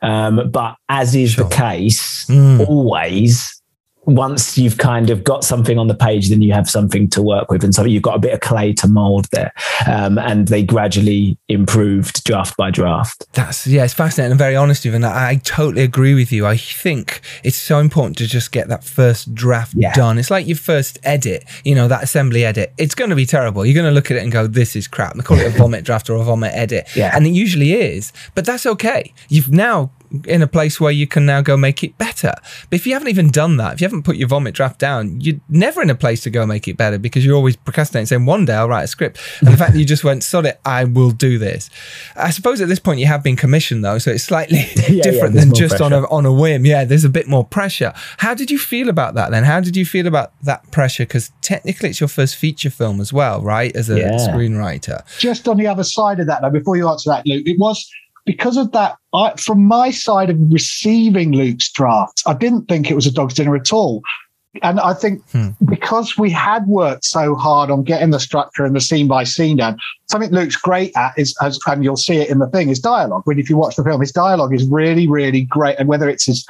[0.02, 1.44] Um, but as is Sure.
[1.44, 2.68] the case, Mm.
[2.68, 3.59] always
[4.15, 7.50] once you've kind of got something on the page, then you have something to work
[7.52, 9.54] with, and so you've got a bit of clay to mold there,
[9.88, 13.26] um, and they gradually improved draft by draft.
[13.34, 16.32] That's yeah, it's fascinating and very honest with you, and I, I totally agree with
[16.32, 16.45] you.
[16.45, 19.93] I think it's so important to just get that first draft Yeah.
[19.93, 20.17] done.
[20.17, 22.74] It's like your first edit, you know, that assembly edit.
[22.78, 23.65] It's going to be terrible.
[23.65, 25.50] You're going to look at it and go, "This is crap." They call it a
[25.58, 27.12] vomit draft or a vomit edit, Yeah.
[27.15, 29.13] and it usually is, but that's okay.
[29.30, 29.91] You've now
[30.26, 32.34] in a place where you can now go make it better.
[32.69, 35.22] But if you haven't even done that, if you haven't put your vomit draft down,
[35.22, 38.26] you're never in a place to go make it better because you're always procrastinating, saying
[38.26, 39.19] one day I'll write a script.
[39.41, 41.69] And the fact that you just went, sod it, I will do this.
[42.15, 45.34] I suppose at this point you have been commissioned though, so it's slightly yeah, different
[45.34, 46.65] there's than just on a on a whim.
[46.65, 47.93] Yeah, there's a bit more pressure.
[48.17, 49.43] How did you feel about that then?
[49.43, 51.04] How did you feel about that pressure?
[51.06, 53.76] Because technically it's your first feature film as well, right?
[53.76, 54.12] As a Yeah.
[54.17, 55.04] screenwriter.
[55.19, 57.89] just on the other side of that, though, before you answer that, Luke, it was
[58.25, 58.95] because of that.
[59.13, 63.34] I, from my side of receiving Luke's drafts, I didn't think it was a dog's
[63.34, 64.01] dinner at all.
[64.63, 65.49] And I think Hmm.
[65.65, 69.58] because we had worked so hard on getting the structure and the scene by scene
[69.58, 69.77] down,
[70.10, 73.21] something Luke's great at is, as, and you'll see it in the thing, is dialogue.
[73.25, 75.77] When if you watch the film, his dialogue is really, really great.
[75.77, 76.45] And whether it's his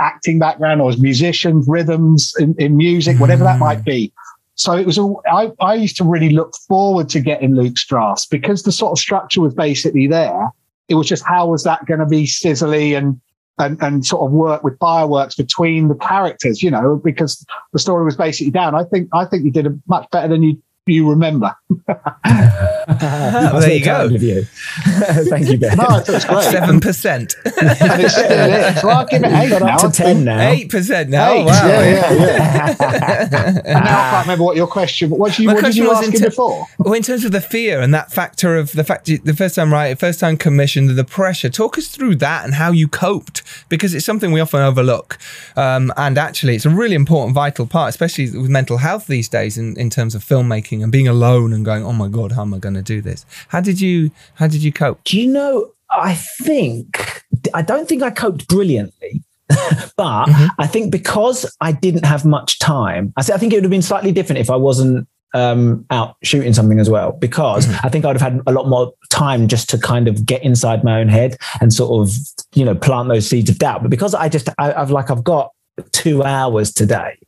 [0.00, 4.12] acting background or his musician, rhythms in, in music, whatever that might be.
[4.56, 8.26] So it was all, I, I used to really look forward to getting Luke's drafts
[8.26, 10.48] because the sort of structure was basically there.
[10.88, 13.20] It was just how was that going to be sizzly and,
[13.58, 18.04] and, and sort of work with fireworks between the characters, you know, because the story
[18.04, 18.74] was basically down.
[18.74, 21.54] I think, I think you did much better than you, you remember.
[22.86, 23.92] That's there you go.
[24.08, 24.42] kind of you.
[25.28, 25.76] Thank you, Ben.
[25.76, 26.42] No, I thought it was great.
[26.52, 27.34] Seven percent.
[27.44, 27.70] and
[28.02, 28.80] it still is.
[28.80, 29.74] So I'll give it eight Got now.
[29.76, 30.50] up to ten now.
[30.50, 31.32] Eight percent now.
[31.32, 31.66] Eight, wow.
[31.68, 33.62] yeah, yeah, yeah.
[33.64, 35.10] now I can't remember what your question.
[35.10, 36.66] What, was you, My what did you was ask in him ter- before?
[36.78, 39.54] Well, in terms of the fear and that factor of the fact you, the first
[39.54, 41.48] time right, first time commissioned, the pressure.
[41.48, 45.18] Talk us through that and how you coped because it's something we often overlook,
[45.56, 49.56] um, and actually it's a really important, vital part, especially with mental health these days
[49.58, 52.54] in, in terms of filmmaking and being alone and going, oh my god, how am
[52.54, 53.26] I going to do this?
[53.48, 55.02] How did you how did you cope?
[55.04, 55.70] Do you know?
[55.90, 59.22] I think I don't think I coped brilliantly,
[59.96, 63.64] but I think because I didn't have much time, I said I think it would
[63.64, 67.12] have been slightly different if I wasn't um, out shooting something as well.
[67.12, 70.42] Because I think I'd have had a lot more time just to kind of get
[70.42, 72.14] inside my own head and sort of
[72.54, 73.82] you know plant those seeds of doubt.
[73.82, 75.50] But because I just I, I've like I've got
[75.92, 77.18] two hours today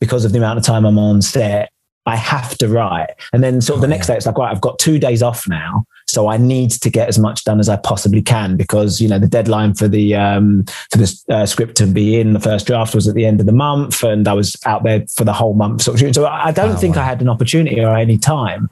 [0.00, 1.70] because of the amount of time I'm on set.
[2.06, 3.10] I have to write.
[3.32, 5.48] And then sort of the next day, it's like, right, I've got two days off
[5.48, 5.86] now.
[6.06, 9.18] So I need to get as much done as I possibly can because, you know,
[9.18, 12.94] the deadline for the, um, for the uh, script to be in the first draft
[12.94, 15.54] was at the end of the month and I was out there for the whole
[15.54, 16.14] month sort of.
[16.14, 18.68] So I don't think I had an opportunity or any time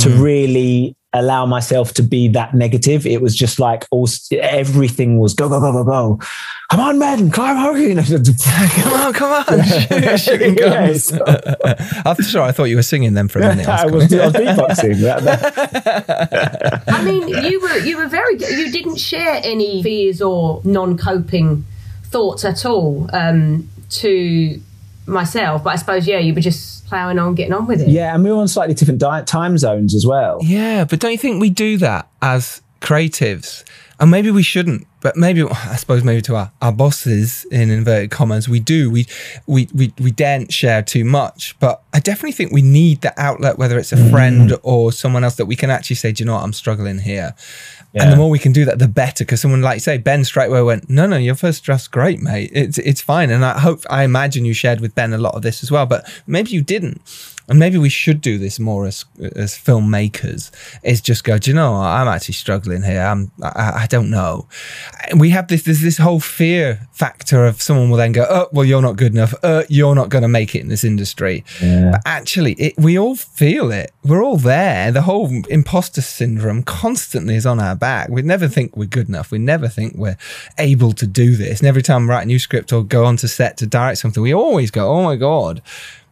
[0.00, 3.06] to really allow myself to be that negative.
[3.06, 6.18] It was just like all everything was go, go, go, go, go.
[6.70, 7.78] Come on, man, climb over.
[7.78, 11.24] You know, come on, come on, shoot, shooting Yeah, so-
[12.04, 13.68] I'm sorry, I thought you were singing them for a minute.
[13.68, 15.00] I was, I was beatboxing.
[15.00, 18.34] That- that- I mean, you were you were very.
[18.34, 21.64] You didn't share any fears or non-coping
[22.04, 24.60] thoughts at all um, to
[25.06, 25.62] myself.
[25.64, 27.88] But I suppose yeah, you were just ploughing on, getting on with it.
[27.88, 30.38] Yeah, and we were on slightly different di- time zones as well.
[30.42, 33.64] Yeah, but don't you think we do that as creatives?
[34.00, 38.10] And maybe we shouldn't, but maybe I suppose maybe to our, our bosses in inverted
[38.10, 38.90] commas, we do.
[38.90, 39.06] We
[39.46, 41.56] we we we daren't share too much.
[41.60, 44.10] But I definitely think we need that outlet, whether it's a mm.
[44.10, 46.98] friend or someone else that we can actually say, Do you know what, I'm struggling
[46.98, 47.34] here.
[48.02, 49.24] And the more we can do that, the better.
[49.24, 52.50] Because someone like say Ben straight away went, no, no, your first draft's great, mate.
[52.52, 53.30] It's it's fine.
[53.30, 55.86] And I hope I imagine you shared with Ben a lot of this as well.
[55.86, 57.00] But maybe you didn't.
[57.48, 59.04] And maybe we should do this more as
[59.36, 60.50] as filmmakers.
[60.82, 61.38] Is just go.
[61.38, 61.72] Do you know?
[61.72, 61.80] what?
[61.86, 63.00] I'm actually struggling here.
[63.00, 63.30] I'm.
[63.42, 64.48] I, I don't know.
[65.10, 65.62] And we have this.
[65.62, 68.26] There's this whole fear factor of someone will then go.
[68.28, 69.34] Oh, well, you're not good enough.
[69.42, 71.44] Uh, you're not going to make it in this industry.
[71.60, 73.92] But actually, it, we all feel it.
[74.04, 74.90] We're all there.
[74.90, 78.08] The whole imposter syndrome constantly is on our back.
[78.08, 79.30] We never think we're good enough.
[79.30, 80.16] We never think we're
[80.58, 81.60] able to do this.
[81.60, 84.22] And every time we write a new script or go onto set to direct something,
[84.22, 85.62] we always go, "Oh my god."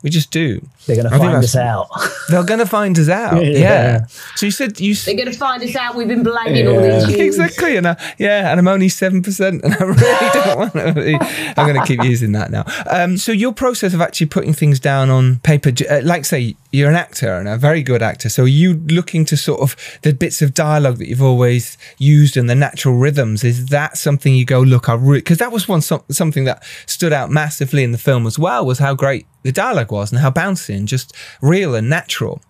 [0.03, 0.67] We just do.
[0.87, 1.89] They're going to I find us out.
[2.29, 3.45] They're going to find us out.
[3.45, 3.53] yeah.
[3.59, 4.07] Yeah.
[4.37, 4.95] So you said you.
[4.95, 5.95] They're going to find us out.
[5.95, 7.39] We've been blagging all these years.
[7.39, 10.93] Exactly, and I, yeah, and I'm only seven percent, and I really don't want to.
[10.93, 11.17] Be,
[11.57, 12.65] I'm going to keep using that now.
[12.91, 16.89] Um, so your process of actually putting things down on paper, uh, like say you're
[16.89, 20.43] an actor and a very good actor, so you looking to sort of the bits
[20.43, 23.45] of dialogue that you've always used and the natural rhythms?
[23.45, 24.89] Is that something you go look?
[24.89, 28.39] I because that was one some, something that stood out massively in the film as
[28.39, 32.41] well was how great the dialogue was and how bouncy and just real and natural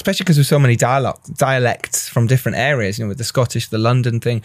[0.00, 3.68] especially because there's so many dialogue dialects from different areas, you know, with the Scottish,
[3.68, 4.42] the London thing,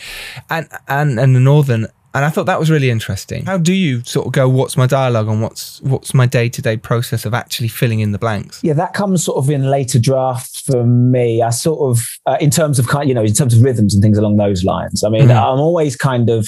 [0.50, 1.88] and and and the Northern.
[2.16, 3.45] And I thought that was really interesting.
[3.45, 4.49] How do you sort of go?
[4.49, 8.11] What's my dialogue and what's what's my day to day process of actually filling in
[8.13, 8.59] the blanks?
[8.63, 11.41] Yeah, that comes sort of in later drafts for me.
[11.43, 14.01] I sort of, uh, in terms of kind, you know, in terms of rhythms and
[14.01, 15.03] things along those lines.
[15.03, 15.36] I mean, Mhm.
[15.36, 16.47] I'm always kind of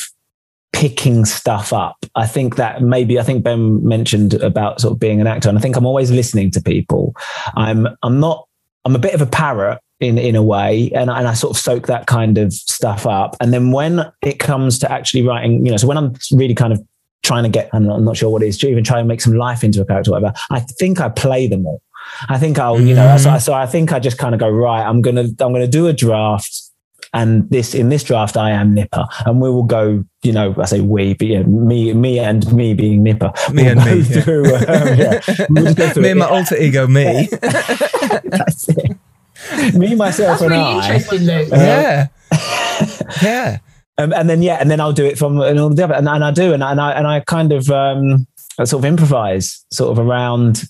[0.74, 1.98] picking stuff up.
[2.16, 5.58] I think that maybe I think Ben mentioned about sort of being an actor, and
[5.58, 7.14] I think I'm always listening to people.
[7.56, 8.48] I'm I'm not
[8.86, 11.56] I'm a bit of a parrot in in a way, and I- and I sort
[11.56, 13.36] of soak that kind of stuff up.
[13.42, 16.72] And then when it comes to actually writing, you know, so when I'm really kind
[16.74, 16.82] of
[17.24, 19.08] trying to get, I'm not, I'm not sure what it is, to even try and
[19.08, 20.34] make some life into a character, or whatever.
[20.52, 21.82] I think I play them all.
[22.30, 24.82] I think I'll, you know, so, so I think I just kind of go right.
[24.88, 26.64] I'm gonna I'm gonna do a draft
[27.14, 30.04] and this in this draft I am Nipper, and we will go.
[30.24, 33.32] You know, I say we, but yeah, me, me, and me being Nipper.
[33.54, 34.22] Me We'll and me, yeah.
[34.52, 35.46] Um, yeah.
[35.50, 37.28] We'll through me and my alter ego, me.
[37.42, 38.98] That's it.
[39.74, 40.76] Me, myself, That's and really I.
[40.96, 41.48] interesting, Luke.
[41.52, 42.08] yeah,
[43.24, 43.58] yeah.
[44.00, 46.08] Um, and then yeah, and then I'll do it from and all the other, and,
[46.08, 48.28] and I do, and, I- and I and I kind of um,
[48.60, 50.64] I sort of improvise sort of around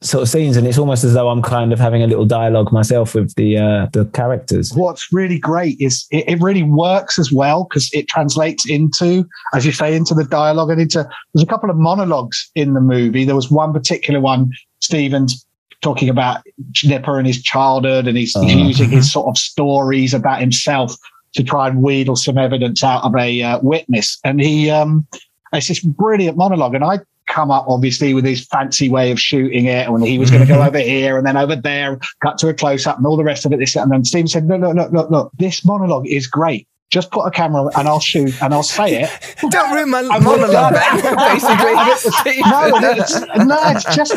[0.00, 2.70] sort of scenes, and it's almost as though I'm kind of having a little dialogue
[2.72, 4.72] myself with the uh, the characters.
[4.74, 9.66] What's really great is it, it really works as well because it translates into, as
[9.66, 11.08] you say, into the dialogue and into.
[11.34, 13.24] There's a couple of monologues in the movie.
[13.24, 15.44] There was one particular one, Stevens
[15.80, 16.42] talking about
[16.84, 18.66] Nipper and his childhood, and he's, he's Uh-huh.
[18.68, 20.94] using his sort of stories about himself
[21.34, 24.18] to try and wheedle some evidence out of a uh, witness.
[24.24, 25.06] And he, um,
[25.52, 29.66] it's this brilliant monologue, and I come up obviously with his fancy way of shooting
[29.66, 32.48] it, and he was going to go over here and then over there, cut to
[32.48, 33.58] a close up, and all the rest of it.
[33.58, 36.66] This and then Stephen said, "No, no, no, look, look, this monologue is great.
[36.90, 39.10] Just put a camera and I'll shoot and I'll say it."
[39.50, 40.72] Don't ruin my monologue.
[40.72, 41.74] basically,
[42.50, 44.14] no, it's, no, it's just.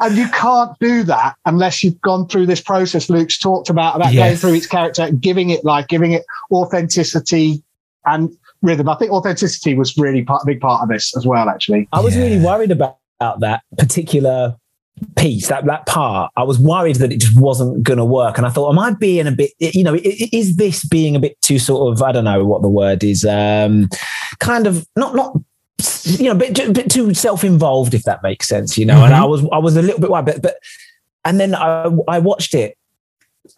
[0.00, 4.12] And you can't do that unless you've gone through this process Luke's talked about, about
[4.14, 7.62] going through its character, giving it life, giving it authenticity
[8.06, 8.30] and
[8.62, 8.88] rhythm.
[8.88, 11.88] I think authenticity was really part, a big part of this as well, actually.
[11.92, 12.22] I was Yeah.
[12.22, 14.56] really worried about, about that particular
[15.16, 16.30] piece, that that part.
[16.36, 18.92] I was worried that it just wasn't going to work, and I thought, am I
[18.92, 19.50] being a bit?
[19.58, 22.00] You know, i- i- is this being a bit too sort of?
[22.02, 23.24] I don't know what the word is.
[23.24, 23.88] Um,
[24.38, 25.36] kind of not not.
[26.04, 28.78] You know, a bit, a bit too self-involved, if that makes sense.
[28.78, 29.18] You know, and Mhm.
[29.22, 30.56] I was I was a little bit but, but
[31.24, 32.76] and then I I watched it,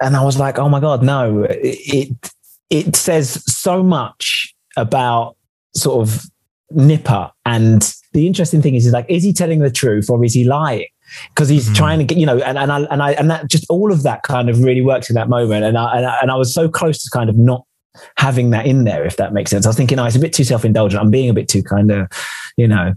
[0.01, 1.43] and I was like, oh my god, no!
[1.45, 1.79] It
[2.21, 2.31] it,
[2.71, 5.37] it says so much about
[5.75, 6.25] sort of
[6.71, 7.31] Nipper.
[7.45, 10.45] And the interesting thing is, is like, is he telling the truth or is he
[10.45, 10.87] lying?
[11.35, 11.75] Because he's Mhm.
[11.77, 14.03] trying to get, you know, and, and I and I and that just all of
[14.05, 15.65] that kind of really works in that moment.
[15.65, 17.65] And I and I, and I was so close to kind of not
[18.17, 19.67] having that in there, if that makes sense.
[19.67, 21.01] I was thinking, oh, it's a bit too self-indulgent.
[21.03, 22.09] I'm being a bit too kind of,
[22.57, 22.95] you know.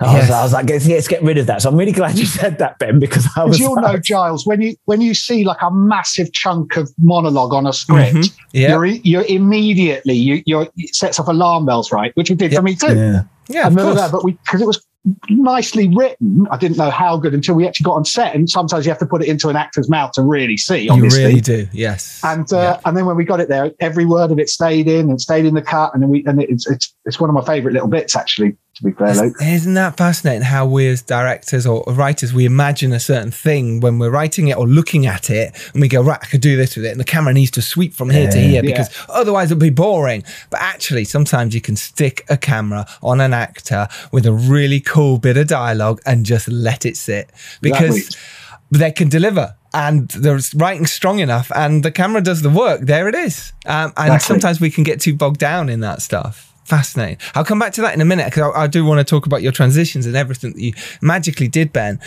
[0.00, 0.22] I, Yes.
[0.22, 1.62] was, I was like, let's, let's get rid of that.
[1.62, 3.58] So I'm really glad you said that, Ben, because I was.
[3.58, 7.66] you'll know, Giles, when you when you see like a massive chunk of monologue on
[7.66, 8.36] a script, Mhm.
[8.52, 12.12] Yeah, you're you're immediately you you're it sets off alarm bells, right?
[12.14, 12.58] Which it did Yeah.
[12.58, 12.94] for me too.
[12.94, 13.22] yeah.
[13.48, 13.96] yeah, I of remember course.
[14.00, 14.84] that, but we because it was
[15.28, 16.46] nicely written.
[16.50, 18.98] I didn't know how good until we actually got on set, and sometimes you have
[18.98, 20.80] to put it into an actor's mouth to really see.
[20.80, 21.68] You really do.
[21.72, 22.20] Yes.
[22.24, 25.08] and uh, and then when we got it there, every word of it stayed in
[25.08, 27.44] and stayed in the cut, and then we and it's it's it's one of my
[27.44, 28.56] favourite little bits actually.
[28.76, 29.36] To be fair, Luke.
[29.40, 33.98] Isn't that fascinating how we as directors or writers, we imagine a certain thing when
[33.98, 36.76] we're writing it or looking at it and we go, right, I could do this
[36.76, 36.90] with it.
[36.90, 38.44] And the camera needs to sweep from here to Yeah.
[38.44, 38.70] here Yeah.
[38.70, 40.24] because otherwise it'll be boring.
[40.50, 45.16] But actually, sometimes you can stick a camera on an actor with a really cool
[45.16, 47.30] bit of dialogue and just let it sit
[47.62, 48.78] because Exactly.
[48.78, 49.54] they can deliver.
[49.72, 52.80] And they're writing strong enough, and the camera does the work.
[52.82, 53.52] There it is.
[53.66, 54.34] Um, and Exactly.
[54.34, 56.52] sometimes we can get too bogged down in that stuff.
[56.66, 57.18] Fascinating.
[57.36, 59.24] I'll come back to that in a minute because I, I do want to talk
[59.24, 62.00] about your transitions and everything that you magically did, Ben.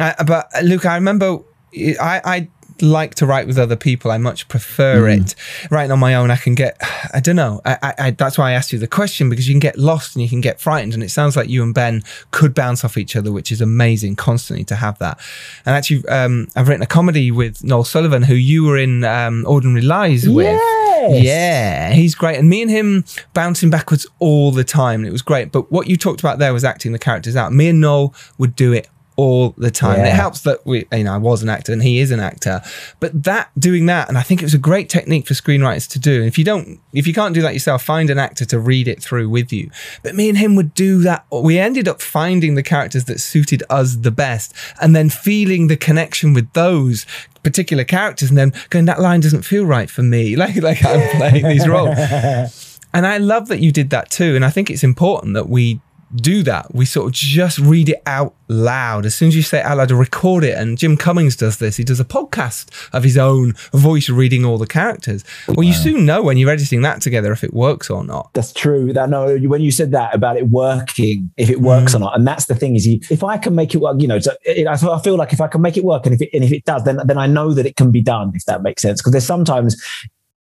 [0.00, 1.38] Uh, but uh, Luke, I remember
[1.72, 2.48] I, I
[2.82, 4.10] like to write with other people.
[4.10, 5.34] I much prefer it.
[5.70, 6.76] Writing on my own, I can get,
[7.12, 7.60] I don't know.
[7.64, 10.14] I, I, I, that's why I asked you the question because you can get lost
[10.14, 10.94] and you can get frightened.
[10.94, 14.16] And it sounds like you and Ben could bounce off each other, which is amazing
[14.16, 15.18] constantly to have that.
[15.66, 19.44] And actually, um, I've written a comedy with Noel Sullivan, who you were in um,
[19.46, 20.46] Ordinary Lies with.
[20.46, 21.24] Yes.
[21.24, 22.38] Yeah, he's great.
[22.38, 25.04] And me and him bouncing backwards all the time.
[25.04, 25.50] It was great.
[25.50, 27.52] But what you talked about there was acting the characters out.
[27.52, 28.88] Me and Noel would do it
[29.20, 29.98] all the time.
[29.98, 32.20] And it helps that we, you know, I was an actor and he is an
[32.20, 32.62] actor.
[33.00, 35.98] But that doing that, and I think it was a great technique for screenwriters to
[35.98, 36.20] do.
[36.20, 38.88] And if you don't, if you can't do that yourself, find an actor to read
[38.88, 39.70] it through with you.
[40.02, 41.26] But me and him would do that.
[41.30, 45.76] We ended up finding the characters that suited us the best, and then feeling the
[45.76, 47.04] connection with those
[47.42, 50.36] particular characters, and then going, that line doesn't feel right for me.
[50.40, 52.66] Like like I'm playing these roles.
[52.92, 54.34] And I love that you did that too.
[54.34, 55.80] And I think it's important that we
[56.14, 56.74] do that.
[56.74, 59.06] We sort of just read it out loud.
[59.06, 60.56] As soon as you say it out loud, record it.
[60.56, 61.76] And Jim Cummings does this.
[61.76, 65.24] He does a podcast of his own voice reading all the characters.
[65.48, 68.30] Well, you soon know when you're editing that together if it works or not.
[68.34, 68.92] That's true.
[68.92, 71.96] That no, when you said that about it working, if it works Mm.
[71.96, 74.08] or not, and that's the thing is, you, if I can make it work, you
[74.08, 76.14] know, so it, I feel- I feel like if I can make it work, and
[76.14, 78.32] if it and if it does, then then I know that it can be done.
[78.34, 79.80] If that makes sense, because there's sometimes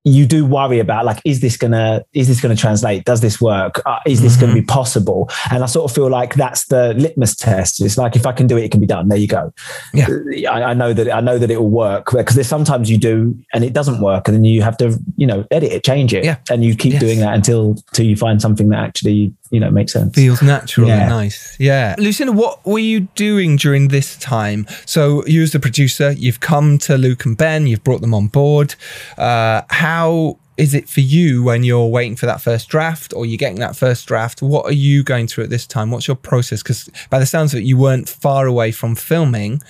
[0.05, 3.81] you do worry about like is this gonna is this gonna translate does this work
[3.87, 7.37] uh, is this gonna be possible and i sort of feel like that's the litmus
[7.37, 9.53] test it's like if i can do it it can be done there you go
[9.95, 10.09] Yeah.
[10.51, 13.39] I, I know that I know that it will work because there's sometimes you do
[13.55, 16.25] and it doesn't work and then you have to you know edit it change it
[16.25, 16.37] Yeah.
[16.51, 17.01] and you keep Yes.
[17.01, 20.89] doing that until till you find something that actually you know makes sense Feels natural
[20.89, 21.03] Yeah.
[21.03, 21.57] and nice.
[21.61, 21.95] Yeah.
[21.99, 24.67] Lucinda, what were you doing during this time?
[24.87, 28.27] So, you as the producer, you've come to Luke and Ben, you've brought them on
[28.29, 28.75] board.
[29.19, 29.92] Uh, how
[30.57, 33.75] is it for you when you're waiting for that first draft or you're getting that
[33.75, 34.43] first draft?
[34.43, 35.91] What are you going through at this time?
[35.91, 36.63] What's your process?
[36.63, 39.63] Because by the sounds of it, you weren't far away from filming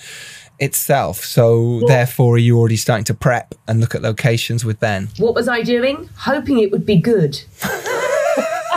[0.59, 1.23] itself.
[1.23, 5.09] So, therefore, are you already starting to prep and look at locations with Ben?
[5.17, 6.09] What was I doing?
[6.17, 7.41] Hoping it would be good.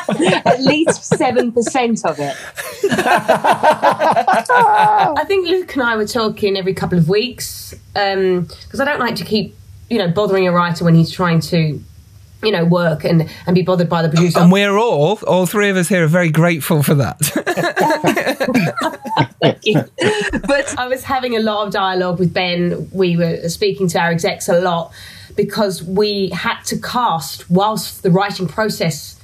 [0.09, 2.37] At least 7% of it.
[5.19, 9.01] I think Luke and I were talking every couple of weeks um, because I don't
[9.01, 9.57] like to keep,
[9.89, 11.81] you know, bothering a writer when he's trying to,
[12.43, 14.41] you know, work and, and be bothered by the producer.
[14.41, 17.19] And we're all, all three of us here, are very grateful for that.
[20.47, 22.89] but I was having a lot of dialogue with Ben.
[22.93, 24.93] We were speaking to our execs a lot
[25.37, 29.16] because we had to cast whilst the writing process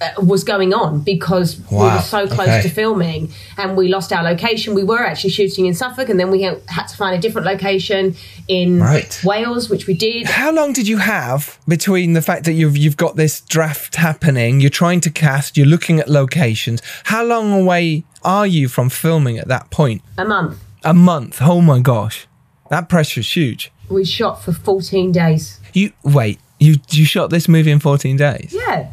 [0.00, 2.62] Uh, was going on because we were so close okay.
[2.62, 4.72] to filming and we lost our location.
[4.72, 8.16] We were actually shooting in Suffolk and then we had to find a different location
[8.48, 9.20] in Right.
[9.22, 10.26] Wales, which we did.
[10.26, 14.60] How long did you have between the fact that you've you've got this draft happening,
[14.60, 16.80] you're trying to cast, you're looking at locations?
[17.04, 20.00] How long away are you from filming at that point?
[20.16, 20.58] A month.
[20.82, 21.42] A month.
[21.42, 22.26] Oh my gosh,
[22.70, 23.70] that pressure pressure's huge.
[23.90, 25.60] We shot for 14 days.
[25.74, 26.38] You wait.
[26.58, 28.54] You you shot this movie in 14 days.
[28.54, 28.92] Yeah.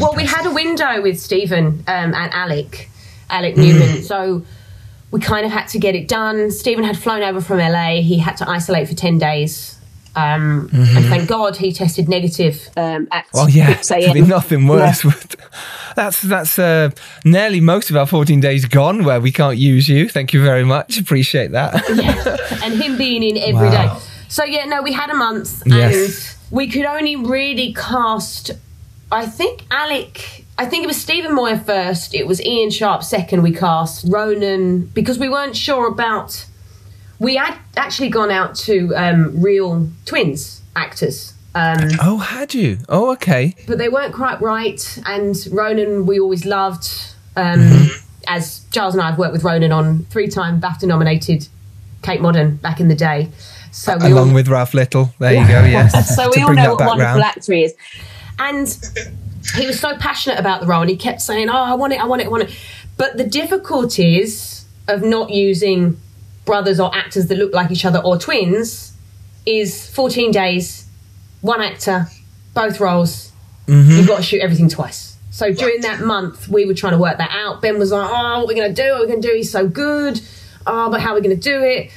[0.00, 2.88] Well, we had a window with Stephen um, and Alec,
[3.28, 4.02] Alec Newman.
[4.02, 4.44] So
[5.10, 6.50] we kind of had to get it done.
[6.50, 8.00] Stephen had flown over from LA.
[8.02, 9.76] He had to isolate for 10 days.
[10.16, 12.68] Um, And thank God he tested negative.
[12.76, 15.04] Um, at Oh yeah, 6 there'd be nothing worse.
[15.04, 15.36] With,
[15.94, 16.90] that's that's uh,
[17.24, 20.08] nearly most of our 14 days gone where we can't use you.
[20.08, 20.98] Thank you very much.
[20.98, 21.88] Appreciate that.
[22.64, 23.86] and him being in every day.
[23.86, 24.00] Wow.
[24.28, 26.36] So yeah, no, we had a month, Yes.
[26.50, 28.50] and we could only really cast.
[29.12, 30.44] I think Alec.
[30.58, 32.14] I think it was Stephen Moyer first.
[32.14, 33.42] It was Ian Sharp second.
[33.42, 36.46] We cast Ronan because we weren't sure about.
[37.18, 41.34] We had actually gone out to um, real twins actors.
[41.54, 42.78] Um, oh, had you?
[42.88, 43.54] Oh, okay.
[43.66, 44.98] but they weren't quite right.
[45.04, 46.88] And Ronan, we always loved.
[47.36, 47.88] Um,
[48.28, 51.48] As Giles and I have worked with Ronan on three-time BAFTA-nominated
[52.02, 53.28] Kate Modern back in the day.
[53.72, 55.12] So we Along all, with Ralph Little.
[55.18, 55.64] There you go.
[55.64, 56.14] Yes.
[56.16, 57.74] So we all know what a wonderful actor he is.
[58.40, 58.66] And
[59.54, 62.00] he was so passionate about the role, and he kept saying, "Oh, I want it,
[62.00, 62.50] I want it, I want it."
[62.96, 65.98] But the difficulties of not using
[66.44, 68.92] brothers or actors that look like each other or twins
[69.46, 70.86] is 14 days,
[71.42, 72.08] one actor,
[72.54, 73.30] both roles.
[73.66, 73.90] Mm-hmm.
[73.90, 75.16] You've got to shoot everything twice.
[75.30, 77.62] So during that month, we were trying to work that out.
[77.62, 78.90] Ben was like, "Oh, what are we going to do?
[78.90, 79.34] What are we going to do?
[79.34, 80.20] He's so good.
[80.66, 81.90] Oh, but how are we going to do it?"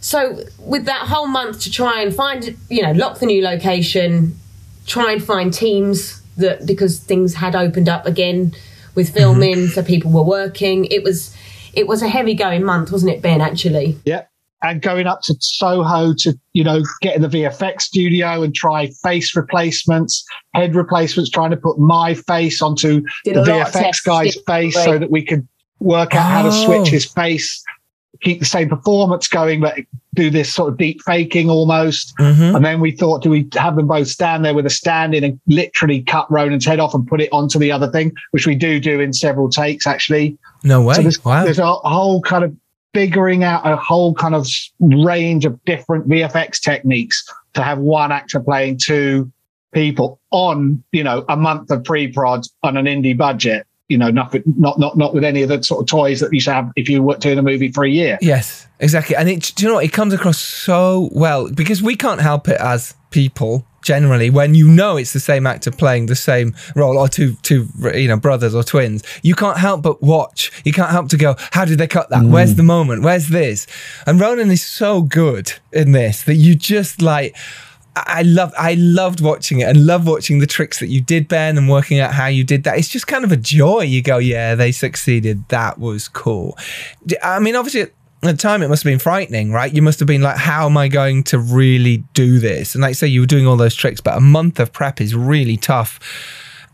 [0.00, 4.39] So with that whole month to try and find, you know, lock the new location,
[4.86, 8.54] try and find teams that because things had opened up again
[8.94, 9.72] with filming, mm-hmm.
[9.72, 10.86] so people were working.
[10.86, 11.34] It was
[11.72, 13.40] it was a heavy going month, wasn't it, Ben?
[13.40, 14.24] Actually, Yeah.
[14.62, 18.88] And going up to Soho to, you know, get in the VFX studio and try
[19.02, 20.22] face replacements,
[20.52, 24.36] head replacements, trying to put my face onto Did the a lot of VFX guy's
[24.46, 26.66] face so that we could work out how to Oh.
[26.66, 27.64] switch his face,
[28.20, 29.78] keep the same performance going, but
[30.14, 32.12] do this sort of deep faking almost.
[32.18, 32.56] Mhm.
[32.56, 35.24] And then we thought, do we have them both stand there with a stand in
[35.24, 38.54] and literally cut Ronan's head off and put it onto the other thing, which we
[38.54, 40.36] do do in several takes actually.
[40.64, 40.94] No way.
[40.94, 41.44] So there's, wow.
[41.44, 42.54] there's a whole kind of
[42.92, 44.46] figuring out a whole kind of
[44.80, 49.30] range of different VFX techniques to have one actor playing two
[49.72, 53.66] people on, you know, a month of pre-prod on an indie budget.
[53.90, 56.40] You know, nothing, not not not with any of the sort of toys that you
[56.40, 58.18] should have if you were doing a movie for a year.
[58.22, 59.16] Yes, exactly.
[59.16, 59.84] And it, do you know what?
[59.84, 64.68] It comes across so well because we can't help it as people generally when you
[64.68, 68.54] know it's the same actor playing the same role or two two you know brothers
[68.54, 71.86] or twins you can't help but watch you can't help to go how did they
[71.86, 72.30] cut that mm.
[72.30, 73.66] where's the moment where's this
[74.06, 77.34] and ronan is so good in this that you just like
[78.06, 81.56] I love I loved watching it and love watching the tricks that you did, Ben,
[81.58, 82.78] and working out how you did that.
[82.78, 83.82] It's just kind of a joy.
[83.82, 85.48] You go, yeah, they succeeded.
[85.48, 86.56] That was cool.
[87.22, 87.92] I mean, obviously.
[88.22, 89.72] At the time, it must have been frightening, right?
[89.72, 92.94] You must have been like, "How am I going to really do this?" And like,
[92.94, 95.98] say, you were doing all those tricks, but a month of prep is really tough,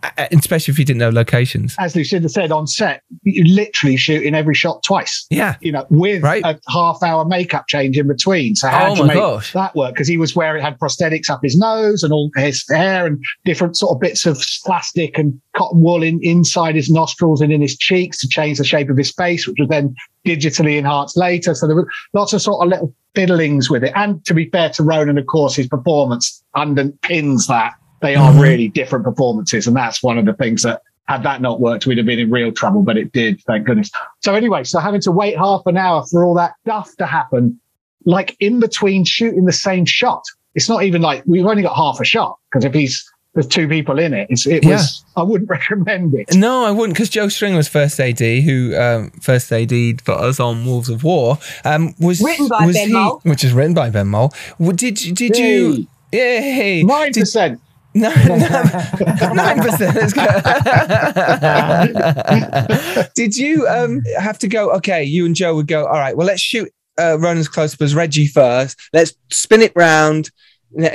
[0.02, 1.74] Uh, especially if you didn't know locations.
[1.78, 5.26] As Lucinda said on set, you literally shooting every shot twice.
[5.30, 6.42] Yeah, You know, with Right.
[6.44, 8.54] a half hour makeup change in between.
[8.54, 9.52] So how Oh do you make gosh.
[9.54, 9.94] that work?
[9.94, 13.76] Because he was wearing had prosthetics up his nose and all his hair and different
[13.76, 17.76] sort of bits of plastic and cotton wool in, inside his nostrils and in his
[17.76, 19.94] cheeks to change the shape of his face, which was then
[20.26, 21.54] digitally enhanced later.
[21.54, 23.92] So there were lots of sort of little fiddlings with it.
[23.96, 27.72] And to be fair to Ronan, of course, his performance underpins that.
[28.02, 28.40] They are Mhm.
[28.40, 29.66] really different performances.
[29.66, 32.30] And that's one of the things that had that not worked, we'd have been in
[32.30, 33.90] real trouble, but it did, thank goodness.
[34.24, 37.58] So anyway, so having to wait half an hour for all that stuff to happen,
[38.04, 40.22] like in between shooting the same shot.
[40.56, 43.68] It's not even like we've only got half a shot because if he's there's two
[43.68, 44.70] people in it, it's, it Yeah.
[44.76, 46.34] was I wouldn't recommend it.
[46.34, 50.40] No, I wouldn't, because Joe String was first AD, who um, first AD for us
[50.40, 51.38] on Wolves of War.
[51.64, 53.20] Um, was Written by was Ben he- Mole.
[53.24, 54.32] which is written by Ben Mole.
[54.58, 55.86] Well, Did you- did you?
[56.12, 56.82] Yay!
[56.82, 57.60] Nine Did, percent.
[57.98, 58.10] no,
[59.32, 59.96] nine percent.
[59.96, 60.26] Let's go.
[63.14, 64.70] did you um, have to go?
[64.72, 65.86] Okay, you and Joe would go.
[65.86, 66.14] All right.
[66.14, 68.78] Well, let's shoot uh, Ronan's close up as Reggie first.
[68.92, 70.30] Let's spin it round.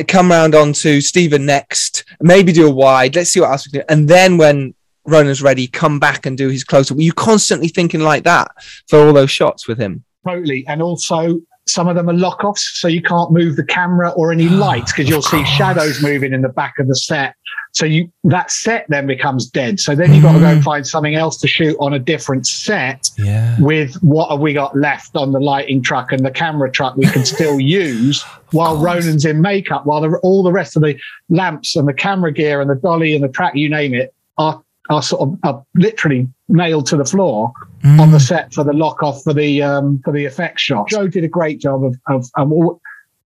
[0.08, 2.04] Come round onto Stephen next.
[2.22, 3.16] Maybe do a wide.
[3.16, 3.86] Let's see what else we can do.
[3.90, 4.76] And then when
[5.06, 6.98] Ronan's ready, come back and do his close up.
[6.98, 8.52] Were you constantly thinking like that
[8.88, 10.04] for all those shots with him?
[10.28, 10.66] Totally.
[10.68, 11.42] And also
[11.72, 14.92] some of them are lock offs, so you can't move the camera or any lights
[14.92, 17.36] because you'll see shadows moving in the back of the set.
[17.74, 19.80] So you that set then becomes dead.
[19.80, 22.46] So then you've got to go and find something else to shoot on a different
[22.46, 23.56] set Yeah.
[23.62, 27.06] with what have we got left on the lighting truck and the camera truck we
[27.06, 28.76] can still use while.
[28.78, 31.00] Ronan's in makeup, while the, all the rest of the
[31.30, 34.62] lamps and the camera gear and the dolly and the track, you name it, are
[34.92, 37.52] are sort of are literally nailed to the floor
[38.00, 40.88] on the set for the lock off for the um for the effect shot.
[40.90, 42.52] Joe did a great job of of um,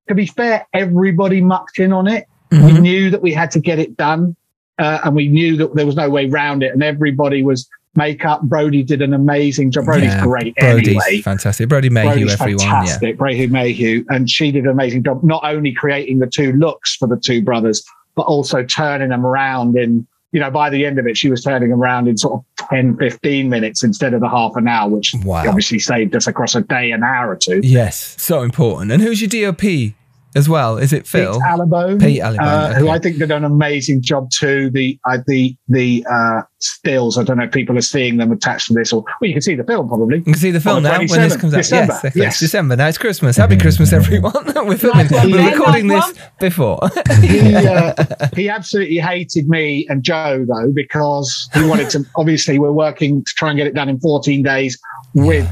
[0.07, 2.25] to be fair, everybody mucked in on it.
[2.51, 2.81] We Mhm.
[2.81, 4.35] knew that we had to get it done,
[4.77, 6.71] uh, and we knew that there was no way round it.
[6.71, 8.41] And everybody was makeup.
[8.43, 9.85] Brody did an amazing job.
[9.85, 11.21] Brody's Yeah, great Brody's anyway.
[11.21, 11.67] fantastic.
[11.69, 12.59] Brody Mayhew, Brody's everyone.
[12.65, 12.71] Yeah.
[12.71, 13.17] fantastic.
[13.17, 17.07] Brady Mayhew, and she did an amazing job, not only creating the two looks for
[17.07, 17.83] the two brothers,
[18.15, 20.05] but also turning them around in.
[20.35, 22.97] You know, by the end of it, she was turning around in sort of 10,
[22.97, 25.47] 15 minutes instead of the half an hour, which Wow.
[25.47, 27.61] obviously saved us across a day, an hour or two.
[27.63, 28.91] Yes, so important.
[28.91, 29.93] And who's your DOP
[30.35, 30.77] as well?
[30.77, 31.33] Is it Phil?
[31.33, 32.89] Pete Alabone, Pete Alabone, uh, who.
[32.89, 34.69] I think did an amazing job too.
[34.69, 37.17] The uh, the the uh, stills.
[37.17, 39.41] I don't know if people are seeing them attached to this, or well, you can
[39.41, 40.17] see the film probably.
[40.17, 41.57] You can see the film now when this comes out.
[41.57, 41.93] December.
[41.93, 42.39] Yes, okay, Yes.
[42.39, 42.87] December now.
[42.87, 43.37] It's Christmas.
[43.37, 44.33] Happy Christmas, everyone.
[44.67, 45.07] We're filming.
[45.11, 46.79] We're recording this before.
[47.21, 47.93] he uh,
[48.35, 52.05] he absolutely hated me and Joe though because he wanted to.
[52.17, 54.79] Obviously, we're working to try and get it done in 14 days
[55.13, 55.47] with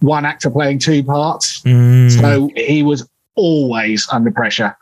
[0.00, 1.60] one actor playing two parts.
[1.62, 3.08] Mm, So he was
[3.38, 4.76] always under pressure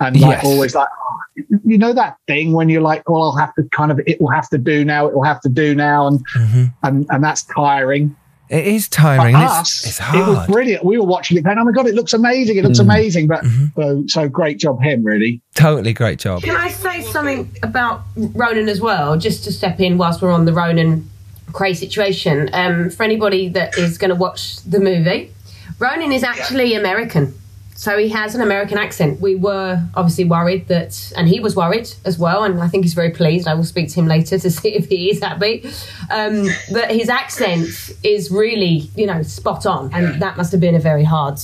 [0.00, 0.44] and like Yes.
[0.44, 3.90] always like, oh, you know, that thing when you're like, well, I'll have to kind
[3.92, 6.06] of, it will have to do now, it will have to do now.
[6.06, 6.72] And, mhm.
[6.82, 8.16] and, and that's tiring.
[8.48, 9.36] It is tiring.
[9.36, 10.84] and us, It's, it's it was brilliant.
[10.84, 12.56] We were watching it going, oh my God, it looks amazing.
[12.56, 12.84] It looks Mm.
[12.88, 13.26] amazing.
[13.28, 13.72] But Mhm.
[13.76, 15.40] so, so great job him really.
[15.54, 16.42] Totally great job.
[16.42, 20.46] Can I say something about Ronan as well, just to step in whilst we're on
[20.46, 21.08] the Ronan
[21.52, 22.50] Kray situation?
[22.52, 25.30] Um, for anybody that is going to watch the movie,
[25.78, 27.32] Ronan is actually American.
[27.80, 29.22] So he has an American accent.
[29.22, 32.92] We were obviously worried that, and he was worried as well, and I think he's
[32.92, 33.48] very pleased.
[33.48, 35.64] I will speak to him later to see if he is happy.
[36.10, 37.66] Um, but his accent
[38.02, 41.38] is really, you know, spot on, and that must have been a very hard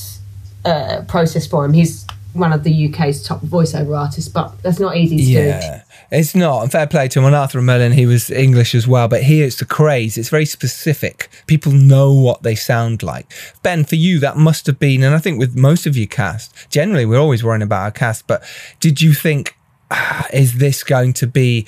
[0.66, 1.72] uh, process for him.
[1.72, 5.85] He's one of the UK's top voiceover artists, but that's not easy to do.
[6.10, 6.62] It's not.
[6.62, 7.24] And fair play to him.
[7.24, 9.08] On Arthur Merlin, he was English as well.
[9.08, 10.16] But here it's the Krays.
[10.16, 11.28] It's very specific.
[11.46, 13.32] People know what they sound like.
[13.62, 16.54] Ben, for you, that must have been, and I think with most of your cast,
[16.70, 18.26] generally we're always worrying about our cast.
[18.26, 18.44] But
[18.80, 19.56] did you think,
[19.90, 21.66] ah, is this going to be?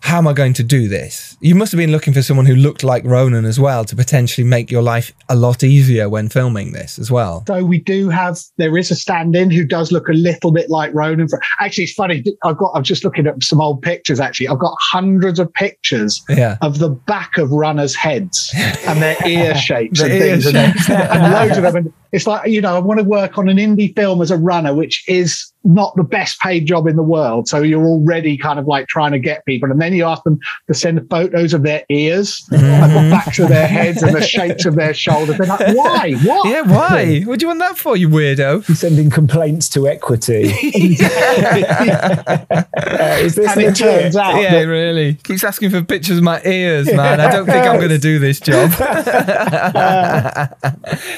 [0.00, 1.36] How am I going to do this?
[1.40, 4.46] You must have been looking for someone who looked like Ronan as well to potentially
[4.46, 7.44] make your life a lot easier when filming this as well.
[7.46, 10.92] So we do have there is a stand-in who does look a little bit like
[10.94, 11.28] Ronan.
[11.28, 12.24] For, actually, it's funny.
[12.44, 12.72] I've got.
[12.74, 14.18] I'm just looking at some old pictures.
[14.20, 16.56] Actually, I've got hundreds of pictures Yeah.
[16.62, 18.50] of the back of runners' heads
[18.86, 20.90] and their ear shapes The and ear things, and, shapes.
[20.90, 21.74] and loads of them.
[22.07, 24.36] And it's like you know, I want to work on an indie film as a
[24.36, 27.48] runner, which is not the best paid job in the world.
[27.48, 30.38] So you're already kind of like trying to get people, and then you ask them
[30.66, 34.64] to send photos of their ears and the backs of their heads and the shapes
[34.64, 35.36] of their shoulders.
[35.36, 36.14] They're like, why?
[36.24, 36.48] What?
[36.48, 37.20] Yeah, why?
[37.20, 38.64] What do you want that for, you weirdo?
[38.74, 40.52] Sending complaints to equity.
[42.98, 44.00] Uh, is this And it legit?
[44.02, 45.14] turns out Yeah, really.
[45.14, 47.20] Keeps asking for pictures of my ears, man.
[47.20, 48.70] I don't think I'm going to do this job.
[48.70, 48.80] it's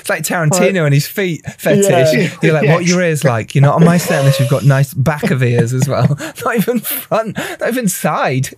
[0.09, 1.89] like Tarantino and his feet fetish.
[1.89, 2.37] Yeah.
[2.43, 3.55] You're like, what are your ears like?
[3.55, 6.16] You're not on my set unless you've got nice back of ears as well.
[6.45, 8.49] Not even front, not even side.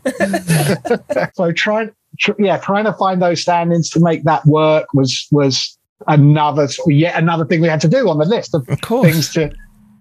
[1.34, 5.78] so trying tr- yeah trying to find those stand-ins to make that work was was
[6.08, 9.52] another yet another thing we had to do on the list of, Of things to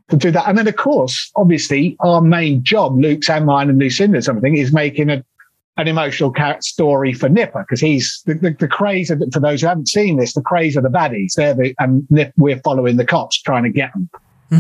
[0.10, 3.80] to do that and then of course obviously our main job luke's and mine and
[3.80, 5.24] lucinda's something is making a
[5.82, 9.62] an emotional character story for Nipper because he's the, the, the Krays of for those
[9.62, 12.98] who haven't seen this the Krays of the baddies they're the and Nip, we're following
[12.98, 14.10] the cops trying to get them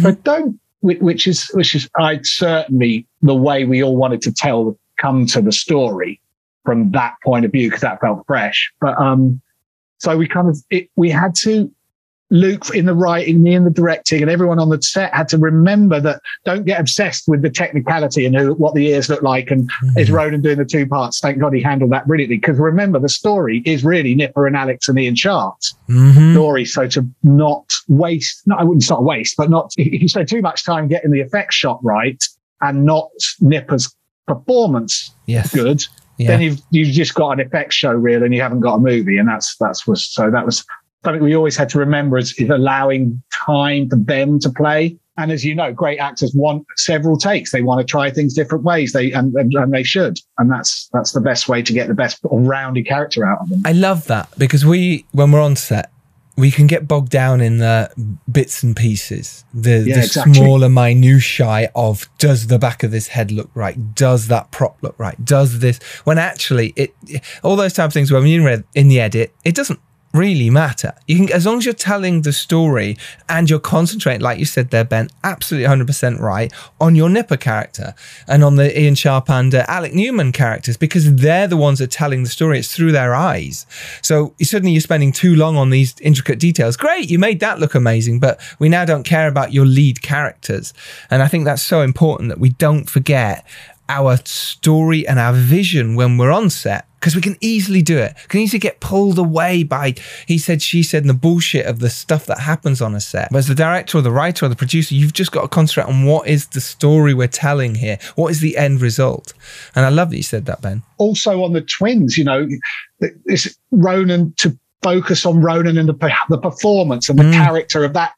[0.01, 4.77] but don't which is which is I certainly the way we all wanted to tell
[4.97, 6.19] come to the story
[6.63, 8.71] from that point of view because that felt fresh.
[8.79, 9.41] But um,
[9.97, 11.71] so we kind of it, we had to
[12.31, 15.37] Luke in the writing, me in the directing, and everyone on the set had to
[15.37, 19.51] remember that don't get obsessed with the technicality and who, what the ears look like.
[19.51, 21.19] And is Ronan doing the two parts?
[21.19, 22.37] Thank God he handled that brilliantly.
[22.37, 26.31] Because remember, the story is really Nipper and Alec's and Ian Sharp's Mm-hmm.
[26.33, 26.63] story.
[26.63, 30.41] So to not waste, no, I wouldn't say waste, but not if you spend too
[30.41, 32.23] much time getting the effects shot right
[32.61, 33.09] and not
[33.41, 33.93] Nipper's
[34.25, 35.53] performance Yes.
[35.53, 35.83] good,
[36.17, 36.27] Yeah.
[36.29, 39.17] then you've you've just got an effects show reel and you haven't got a movie.
[39.17, 40.65] And that's that's was so that was
[41.03, 44.97] something we always had to remember is, is allowing time for them to play.
[45.17, 47.51] And as you know, great actors want several takes.
[47.51, 48.93] They want to try things different ways.
[48.93, 50.17] They and, and, and they should.
[50.37, 53.61] And that's that's the best way to get the best rounded character out of them.
[53.65, 55.91] I love that because we, when we're on set,
[56.37, 57.91] we can get bogged down in the
[58.31, 60.33] bits and pieces, the, Yeah, the exactly.
[60.33, 63.93] smaller minutiae of does the back of this head look right?
[63.93, 65.23] Does that prop look right?
[65.23, 65.79] Does this?
[66.05, 66.95] When actually, it
[67.43, 69.79] all those type of things when you read in the edit, it doesn't
[70.13, 70.93] really matter.
[71.07, 72.97] You can, as long as you're telling the story
[73.29, 77.93] and you're concentrating, like you said there, Ben, absolutely 100% right on your Nipper character
[78.27, 81.85] and on the Ian Sharp and uh, Alec Newman characters because they're the ones that
[81.85, 82.59] are telling the story.
[82.59, 83.65] It's through their eyes.
[84.01, 86.77] So suddenly you're spending too long on these intricate details.
[86.77, 90.73] Great, you made that look amazing, but we now don't care about your lead characters.
[91.09, 93.45] And I think that's so important that we don't forget
[93.87, 98.15] our story and our vision when we're on set because we can easily do it.
[98.29, 99.95] Can easily get pulled away by
[100.27, 103.29] he said, she said, and the bullshit of the stuff that happens on a set.
[103.31, 105.91] But as the director or the writer or the producer, you've just got to concentrate
[105.91, 107.97] on what is the story we're telling here.
[108.15, 109.33] What is the end result?
[109.75, 110.83] And I love that you said that, Ben.
[110.99, 112.47] also on the twins, you know,
[113.25, 117.33] it's Ronan to focus on Ronan and the, the performance and the Mm.
[117.33, 118.13] character of that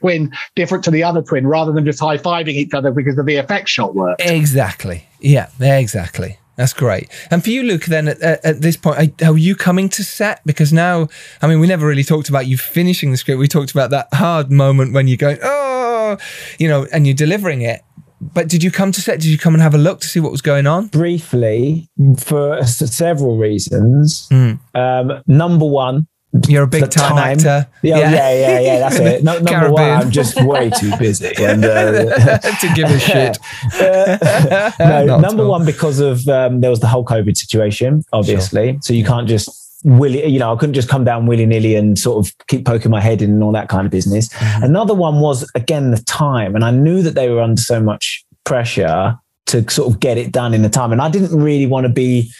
[0.00, 3.24] twin different to the other twin rather than just high fiving each other because of
[3.24, 4.16] the effect shot work.
[4.20, 5.06] Exactly.
[5.20, 6.38] Yeah, exactly.
[6.56, 7.08] That's great.
[7.30, 10.40] And for you, Luke, then at, at this point, are- are you coming to set?
[10.46, 11.08] Because now,
[11.42, 13.38] I mean, we never really talked about you finishing the script.
[13.38, 16.16] We talked about that hard moment when you're going, oh,
[16.58, 17.82] you know, and you're delivering it.
[18.20, 19.20] But did you come to set?
[19.20, 20.86] Did you come and have a look to see what was going on?
[20.86, 24.26] Briefly, for several reasons.
[24.32, 24.58] Mm.
[24.74, 26.06] Um, number one,
[26.48, 27.66] You're a big the time, actor.
[27.82, 29.24] Yeah, yeah, yeah, yeah, that's it.
[29.24, 31.32] No, number one, I'm just way too busy.
[31.38, 33.38] And uh, to give a shit.
[34.78, 38.78] no, Not number one because of um, there was the whole COVID situation, obviously.
[38.82, 41.98] So you can't just willy, you know, I couldn't just come down willy nilly and
[41.98, 44.28] sort of keep poking my head in and all that kind of business.
[44.30, 44.64] Mm-hmm.
[44.64, 48.24] Another one was again the time, and I knew that they were under so much
[48.44, 49.16] pressure
[49.46, 51.92] to sort of get it done in the time, and I didn't really want to
[51.92, 52.30] be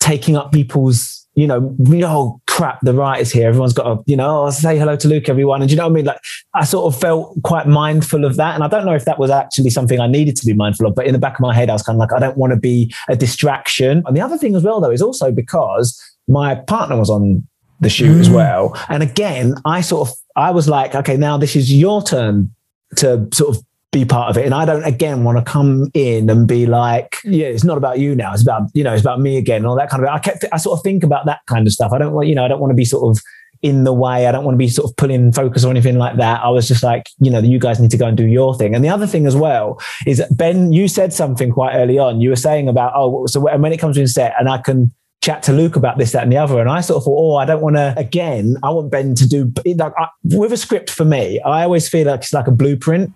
[0.00, 1.23] taking up people's.
[1.34, 3.48] You know, oh crap, the writers here.
[3.48, 5.60] Everyone's got to, you know, oh, say hello to Luke, everyone.
[5.60, 6.04] And do you know what I mean?
[6.04, 6.20] Like,
[6.54, 8.54] I sort of felt quite mindful of that.
[8.54, 10.94] And I don't know if that was actually something I needed to be mindful of,
[10.94, 12.52] but in the back of my head, I was kind of like, I don't want
[12.52, 14.04] to be a distraction.
[14.06, 17.46] And the other thing as well, though, is also because my partner was on
[17.80, 18.34] the shoot as mm.
[18.34, 18.80] well.
[18.88, 22.54] And again, I sort of, I was like, okay, now this is your turn
[22.96, 23.64] to sort of
[23.94, 24.44] be part of it.
[24.44, 27.98] And I don't again want to come in and be like, yeah, it's not about
[27.98, 28.34] you now.
[28.34, 30.44] It's about, you know, it's about me again and all that kind of I kept
[30.52, 31.92] I sort of think about that kind of stuff.
[31.94, 33.22] I don't want, you know, I don't want to be sort of
[33.62, 34.26] in the way.
[34.26, 36.42] I don't want to be sort of pulling focus or anything like that.
[36.42, 38.74] I was just like, you know, you guys need to go and do your thing.
[38.74, 42.20] And the other thing as well is Ben, you said something quite early on.
[42.20, 44.92] You were saying about, oh, so when it comes to set and I can
[45.22, 46.60] chat to Luke about this, that, and the other.
[46.60, 49.26] And I sort of thought, oh, I don't want to, again, I want Ben to
[49.26, 52.52] do, like, I, with a script for me, I always feel like it's like a
[52.52, 53.10] blueprint.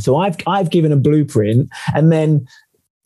[0.00, 2.46] So I've I've given a blueprint, and then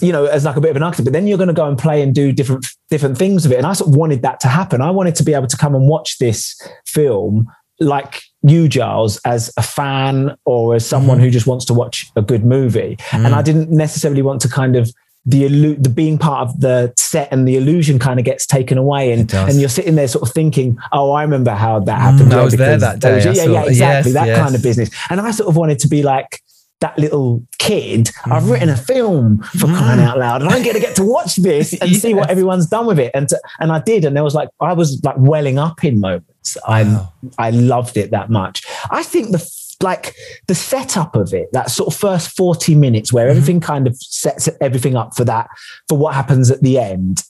[0.00, 1.04] you know as like a bit of an architect.
[1.04, 3.56] But then you're going to go and play and do different different things with it.
[3.58, 4.80] And I sort of wanted that to happen.
[4.80, 7.46] I wanted to be able to come and watch this film
[7.80, 11.24] like you, Giles, as a fan or as someone Mm-hmm.
[11.24, 12.96] who just wants to watch a good movie.
[13.12, 14.92] And I didn't necessarily want to kind of
[15.26, 18.76] the illu- the being part of the set and the illusion kind of gets taken
[18.78, 22.32] away, and and you're sitting there sort of thinking, oh, I remember how that happened.
[22.32, 24.38] I yeah, was there that day, was- yeah, yeah, exactly Yes, that yes.
[24.38, 24.90] kind of business.
[25.10, 26.40] And I sort of wanted to be like.
[26.80, 28.32] That little kid, Mm-hmm.
[28.32, 31.36] I've written a film for crying out loud, and I'm going to get to watch
[31.36, 33.10] this and see what everyone's done with it.
[33.14, 36.00] And to, and I did, and there was like I was like welling up in
[36.00, 36.58] moments.
[36.68, 37.12] I Wow.
[37.38, 38.66] I loved it that much.
[38.90, 39.38] I think the
[39.82, 40.14] like
[40.46, 43.16] the setup of it, that sort of first 40 minutes Mm-hmm.
[43.16, 45.48] where everything kind of sets everything up for that,
[45.88, 47.22] for what happens at the end.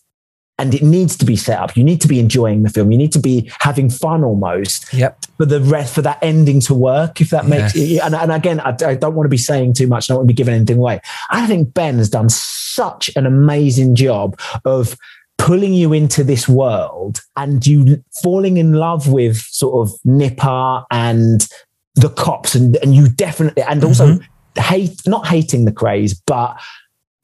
[0.57, 1.77] And it needs to be set up.
[1.77, 2.93] You need to be enjoying the film.
[2.93, 5.19] You need to be having fun almost Yep.
[5.37, 7.21] for the rest for that ending to work.
[7.21, 10.09] If that makes and, and again, I, I don't want to be saying too much.
[10.09, 11.01] I don't want to be giving anything away.
[11.31, 14.97] I think Ben has done such an amazing job of
[15.39, 21.47] pulling you into this world and you falling in love with sort of Nipper and
[21.95, 24.61] the cops and, and you definitely and also mm-hmm.
[24.61, 26.61] hate not hating the Krays, but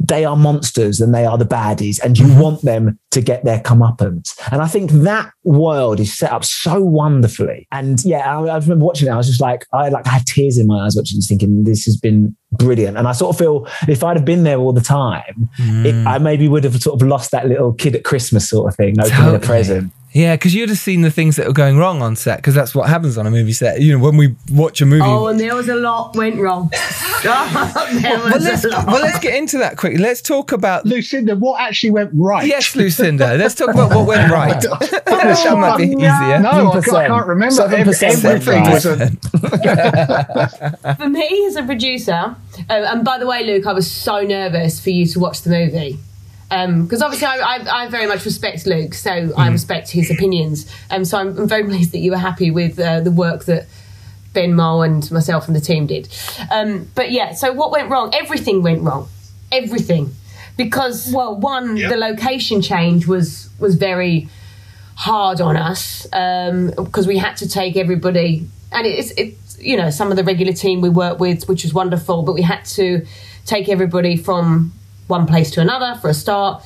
[0.03, 2.41] they are monsters and they are the baddies, and you mm-hmm.
[2.41, 4.33] want them to get their comeuppance.
[4.51, 7.69] And I think that world is set up so wonderfully.
[7.71, 9.11] And yeah, I, I remember watching it.
[9.11, 11.65] I was just like, I like I had tears in my eyes watching this, thinking
[11.65, 12.97] this has been brilliant.
[12.97, 16.07] And I sort of feel if I'd have been there all the time, it, mm.
[16.07, 18.99] I maybe would have sort of lost that little kid at Christmas sort of thing,
[19.01, 19.37] opening Totally.
[19.37, 19.93] a present.
[20.13, 22.75] Yeah, because you'd have seen the things that were going wrong on set, because that's
[22.75, 23.81] what happens on a movie set.
[23.81, 25.05] You know, when we watch a movie.
[25.05, 26.69] Oh, and there was a lot went wrong.
[27.23, 27.31] there
[28.19, 28.87] was well, let's, a lot.
[28.89, 29.99] well, let's get into that quickly.
[29.99, 30.85] Let's talk about.
[30.85, 32.45] Lucinda, what actually went right?
[32.45, 33.37] Yes, Lucinda.
[33.37, 34.61] Let's talk about what went right.
[34.61, 36.09] that might be No, easier.
[36.09, 37.55] I can't, I can't remember.
[37.55, 39.11] 7% Every- Everything went was a,
[40.99, 42.35] For me as a producer,
[42.69, 45.51] uh, and by the way, Luke, I was so nervous for you to watch the
[45.51, 45.99] movie.
[46.49, 50.71] Because obviously, I, I, I very much respect Luke, so I respect his opinions.
[50.91, 53.67] Um, so I'm, I'm very pleased that you were happy with uh, the work that
[54.33, 56.09] Ben Mole and myself and the team did.
[56.51, 58.13] Um, but yeah, so what went wrong?
[58.15, 59.09] Everything went wrong.
[59.53, 60.15] Everything.
[60.57, 64.29] Because, well, one, the location change was was very
[64.97, 70.11] hard on us because we had to take everybody, and it's it's you know some
[70.11, 73.07] of the regular team we work with, which was wonderful, but we had to
[73.47, 74.73] take everybody from
[75.07, 76.63] one place to another for a start.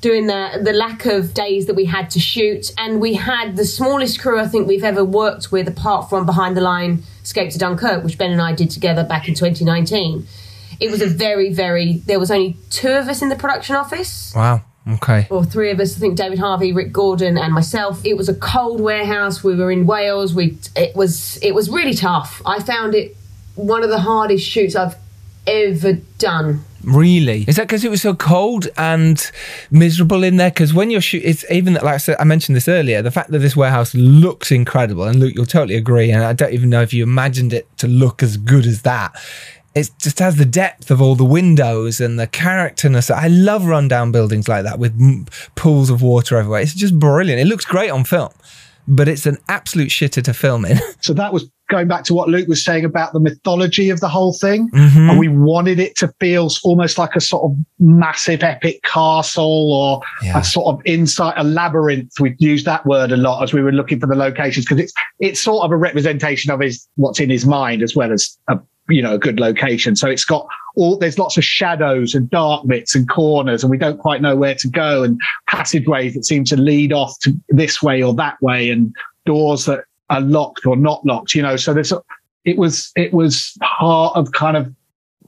[0.00, 3.64] Doing the the lack of days that we had to shoot, and we had the
[3.64, 7.58] smallest crew I think we've ever worked with, apart from Behind the Line, Escape to
[7.58, 10.26] Dunkirk, which Ben and I did together back in 2019.
[10.78, 11.98] It was a very very.
[12.06, 14.62] There was only two of us in the production office Wow.
[14.88, 15.26] Okay.
[15.30, 15.96] or three of us.
[15.96, 18.04] I think David Harvey, Rick Gordon, and myself.
[18.04, 19.44] It was a cold warehouse.
[19.44, 20.34] We were in Wales.
[20.34, 22.40] We it was it was really tough.
[22.46, 23.16] I found it
[23.54, 24.96] one of the hardest shoots I've
[25.46, 26.64] ever done.
[26.84, 27.44] Really?
[27.48, 29.30] Is that because it was so cold and
[29.70, 30.50] miserable in there?
[30.50, 33.10] Because when you're shooting, it's even that, like I said, I mentioned this earlier, the
[33.10, 36.10] fact that this warehouse looks incredible, and Luke, you'll totally agree.
[36.12, 39.14] And I don't even know if you imagined it to look as good as that.
[39.74, 43.10] It just has the depth of all the windows and the characterness.
[43.10, 46.60] I love rundown buildings like that with m- pools of water everywhere.
[46.60, 47.40] It's just brilliant.
[47.40, 48.30] It looks great on film,
[48.88, 50.78] but it's an absolute shitter to film in.
[51.00, 54.08] so that was going back to what Luke was saying about the mythology of the
[54.08, 54.70] whole thing.
[54.70, 55.10] Mhm.
[55.10, 60.00] And we wanted it to feel almost like a sort of massive epic castle or
[60.24, 60.38] Yeah.
[60.40, 62.18] a sort of inside a labyrinth.
[62.18, 64.94] We used that word a lot as we were looking for the locations because it's
[65.20, 68.58] it's sort of a representation of his what's in his mind as well as a
[68.88, 69.96] you know a good location.
[69.96, 73.78] So it's got all there's lots of shadows and dark bits and corners, and we
[73.78, 77.82] don't quite know where to go, and passageways that seem to lead off to this
[77.82, 78.94] way or that way, and
[79.26, 81.34] doors that are locked or not locked.
[81.34, 81.92] You know, so there's
[82.44, 84.72] it was it was part of kind of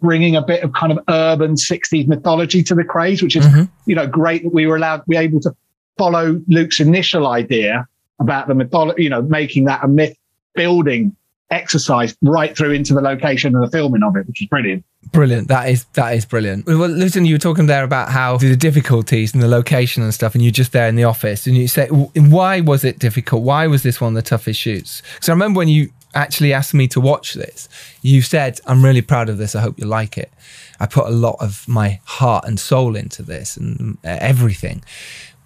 [0.00, 3.68] bringing a bit of kind of urban 60s mythology to the Krays, which is, Mhm.
[3.84, 5.54] you know, great that we were allowed, we were able to
[5.98, 7.86] follow Luke's initial idea
[8.18, 10.16] about the mythology, you know, making that a myth
[10.54, 11.14] building
[11.50, 14.84] exercise right through into the location and the filming of it, which is brilliant.
[15.12, 15.48] Brilliant.
[15.48, 16.66] That is that is brilliant.
[16.66, 20.34] Well, listen, you were talking there about how the difficulties and the location and stuff,
[20.34, 23.42] and you're just there in the office, and you say, why was it difficult?
[23.42, 25.02] Why was this one of the toughest shoots?
[25.14, 27.68] Because I remember when you actually asked me to watch this,
[28.02, 29.54] you said, "I'm really proud of this.
[29.54, 30.30] I hope you like it."
[30.78, 34.82] I put a lot of my heart and soul into this and uh, everything.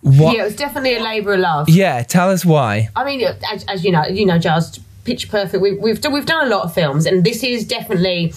[0.00, 0.36] What?
[0.36, 1.68] Yeah, it was definitely a labour of love.
[1.68, 2.90] Yeah, tell us why.
[2.94, 5.62] I mean, as, as you know, you know, Giles, Picture Perfect.
[5.62, 8.32] We, we've done, we've done a lot of films, and this is definitely.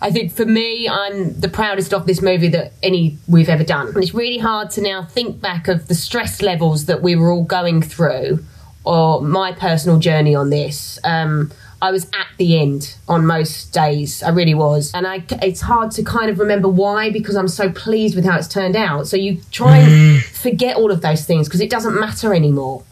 [0.00, 3.86] I think for me, I'm the proudest of this movie that any we've ever done.
[3.86, 7.30] And it's really hard to now think back of the stress levels that we were
[7.30, 8.44] all going through,
[8.82, 10.98] or my personal journey on this.
[11.04, 14.22] Um, I was at the end on most days.
[14.22, 15.24] I really was, and I.
[15.42, 18.76] It's hard to kind of remember why because I'm so pleased with how it's turned
[18.76, 19.06] out.
[19.06, 22.82] So you try and forget all of those things because it doesn't matter anymore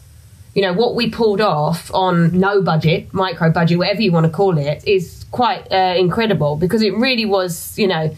[0.53, 4.31] you know what we pulled off on no budget, micro budget, whatever you want to
[4.31, 8.13] call it, is quite uh, incredible because it really was, you know,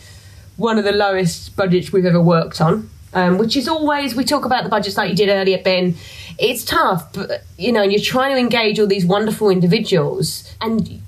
[0.57, 2.89] one of the lowest budgets we've ever worked on.
[3.15, 5.95] Um, which is always we talk about the budgets like you did earlier, Ben.
[6.39, 10.99] It's tough, but you know, and you're trying to engage all these wonderful individuals, and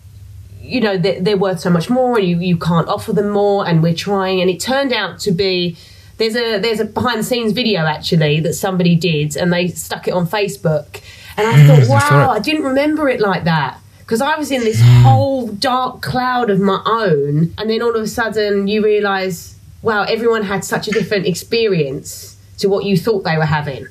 [0.61, 3.67] you know they're, they're worth so much more, and you you can't offer them more,
[3.67, 5.76] and we're trying, and it turned out to be
[6.18, 10.07] there's a there's a behind the scenes video actually that somebody did, and they stuck
[10.07, 11.01] it on Facebook,
[11.38, 12.30] and I thought, wow.
[12.32, 15.01] I didn't remember it like that because I was in this Hmm.
[15.03, 20.03] whole dark cloud of my own, and then all of a sudden you realise, wow,
[20.03, 23.88] everyone had such a different experience to what you thought they were having.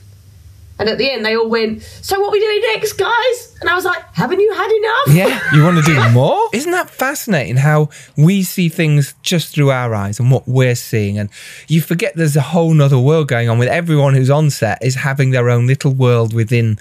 [0.79, 3.75] And at the end, they all went, "So what we doing next, guys?" And I
[3.75, 6.49] was like, "Haven't you had enough?" Yeah, you want to do more?
[6.53, 11.19] Isn't that fascinating how we see things just through our eyes and what we're seeing?
[11.19, 11.31] And
[11.69, 14.97] you forget there's a whole nother world going on with everyone who's on set is
[14.97, 16.79] having their own little world within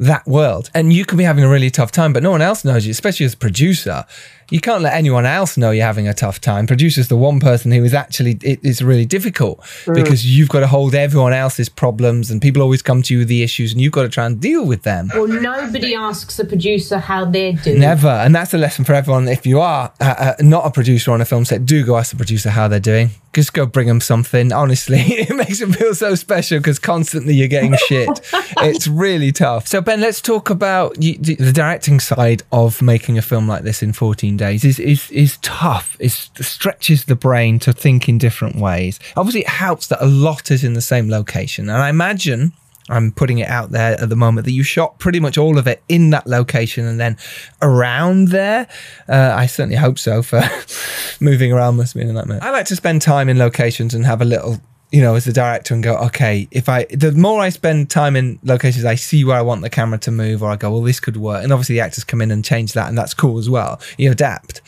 [0.00, 0.70] that world.
[0.74, 2.90] And you can be having a really tough time, but no one else knows you,
[2.90, 4.06] especially as a producer.
[4.50, 6.66] You can't let anyone else know you're having a tough time.
[6.66, 9.94] Producer's the one person who is actually, it is really difficult mm.
[9.94, 13.28] because you've got to hold everyone else's problems and people always come to you with
[13.28, 15.10] the issues and you've got to try and deal with them.
[15.14, 17.80] Well, nobody asks a producer how they're doing.
[17.80, 18.08] Never.
[18.08, 19.28] And that's a lesson for everyone.
[19.28, 22.10] If you are uh, uh, not a producer on a film set, do go ask
[22.10, 23.10] the producer how they're doing.
[23.32, 24.52] Just go bring them something.
[24.52, 28.08] Honestly, it makes them feel so special because constantly you're getting shit.
[28.58, 29.68] it's really tough.
[29.68, 33.62] So, Ben, let's talk about you, the, the directing side of making a film like
[33.62, 34.64] this in 14 days.
[34.64, 35.96] Is is is tough.
[36.00, 38.98] It stretches the brain to think in different ways.
[39.16, 41.68] Obviously, it helps that a lot is in the same location.
[41.68, 42.52] And I imagine
[42.90, 45.66] I'm putting it out there at the moment that you shot pretty much all of
[45.66, 47.16] it in that location and then
[47.62, 48.66] around there.
[49.08, 50.22] Uh, I certainly hope so.
[50.22, 50.42] For
[51.20, 52.40] moving around must been a nightmare.
[52.42, 54.60] I like to spend time in locations and have a little.
[54.92, 58.16] You know, as the director, and go, okay, if I, the more I spend time
[58.16, 60.82] in locations, I see where I want the camera to move, or I go, well,
[60.82, 61.44] this could work.
[61.44, 63.80] And obviously, the actors come in and change that, and that's cool as well.
[63.98, 64.62] You adapt.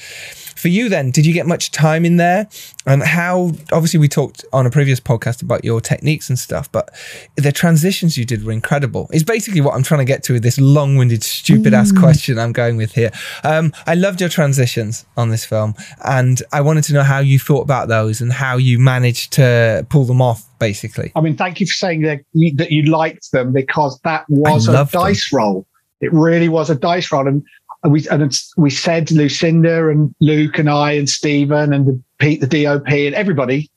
[0.63, 2.49] For you, then, did you get much time in there?
[2.87, 6.95] And how, obviously, we talked on a previous podcast about your techniques and stuff, but
[7.35, 9.11] the transitions you did were incredible.
[9.13, 12.39] Is basically what I'm trying to get to with this long winded, stupid ass question
[12.39, 13.11] I'm going with here.
[13.43, 17.41] Um, I loved your transitions on this film, and I wanted to know how you
[17.41, 21.11] thought about those and how you managed to pull them off, basically.
[21.17, 24.69] I mean, thank you for saying that you, that you liked them because that was
[24.69, 25.03] a loved them.
[25.03, 25.67] dice roll.
[26.01, 27.45] It really was a dice roll, and
[27.89, 32.41] we and it's, we said Lucinda and Luke and I and Stephen and the, Pete
[32.41, 33.71] the DOP and everybody,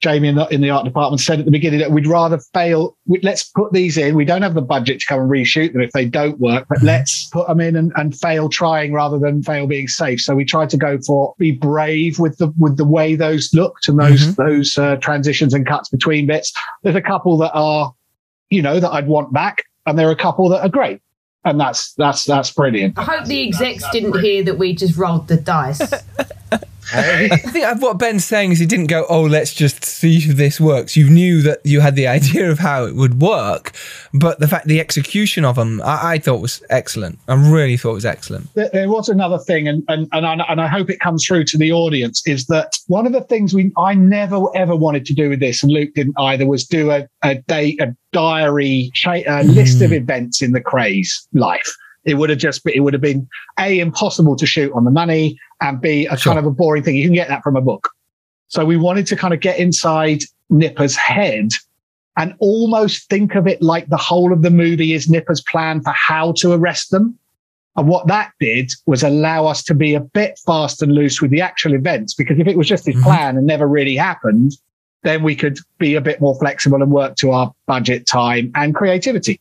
[0.00, 2.96] Jamie in the, in the art department said at the beginning that we'd rather fail.
[3.06, 4.14] We, let's put these in.
[4.14, 6.82] We don't have the budget to come and reshoot them if they don't work, but
[6.82, 10.20] let's put them in and, and fail trying rather than fail being safe.
[10.20, 13.88] So we tried to go for be brave with the with the way those looked
[13.88, 16.52] and those those uh, transitions and cuts between bits.
[16.84, 17.92] There's a couple that are,
[18.50, 21.00] you know, that I'd want back, and there are a couple that are great,
[21.48, 22.98] and that's that's that's brilliant.
[22.98, 25.80] I hope the execs didn't hear that we just rolled the dice.
[26.94, 30.60] I think what Ben's saying is he didn't go, oh, let's just see if this
[30.60, 30.96] works.
[30.96, 33.72] You knew that you had the idea of how it would work,
[34.14, 37.18] but the fact, the execution of them, I, I thought was excellent.
[37.28, 38.52] I really thought it was excellent.
[38.54, 41.44] there, there was another thing, and and and I, and I hope it comes through
[41.44, 45.14] to the audience, is that one of the things we I never ever wanted to
[45.14, 49.44] do with this, and Luke didn't either, was do a a date a diary a
[49.44, 49.96] list of mm.
[49.96, 51.76] events in the Krays life.
[52.04, 53.28] It would have just been, it would have been
[53.58, 56.32] a impossible to shoot on the money, and b a Sure.
[56.32, 56.96] kind of a boring thing.
[56.96, 57.90] You can get that from a book.
[58.48, 60.20] So we wanted to kind of get inside
[60.50, 61.50] Nipper's head
[62.16, 65.90] and almost think of it like the whole of the movie is Nipper's plan for
[65.90, 67.18] how to arrest them.
[67.76, 71.30] And what that did was allow us to be a bit fast and loose with
[71.30, 73.02] the actual events, because if it was just his Mhm.
[73.02, 74.52] plan and never really happened,
[75.04, 78.74] then we could be a bit more flexible and work to our budget, time, and
[78.74, 79.38] creativity.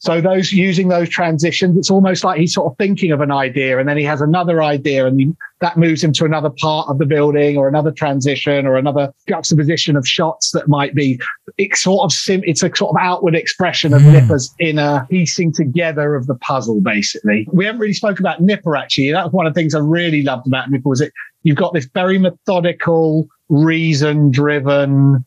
[0.00, 3.78] So those using those transitions, it's almost like he's sort of thinking of an idea
[3.78, 6.98] and then he has another idea and he, that moves him to another part of
[6.98, 11.20] the building or another transition or another juxtaposition of shots that might be
[11.58, 14.12] it's sort of sim it's a sort of outward expression of Mm.
[14.12, 17.46] Nipper's inner piecing together of the puzzle, basically.
[17.52, 19.12] We haven't really spoken about Nipper actually.
[19.12, 21.74] That was one of the things I really loved about Nipper was it you've got
[21.74, 25.24] this very methodical, reason driven,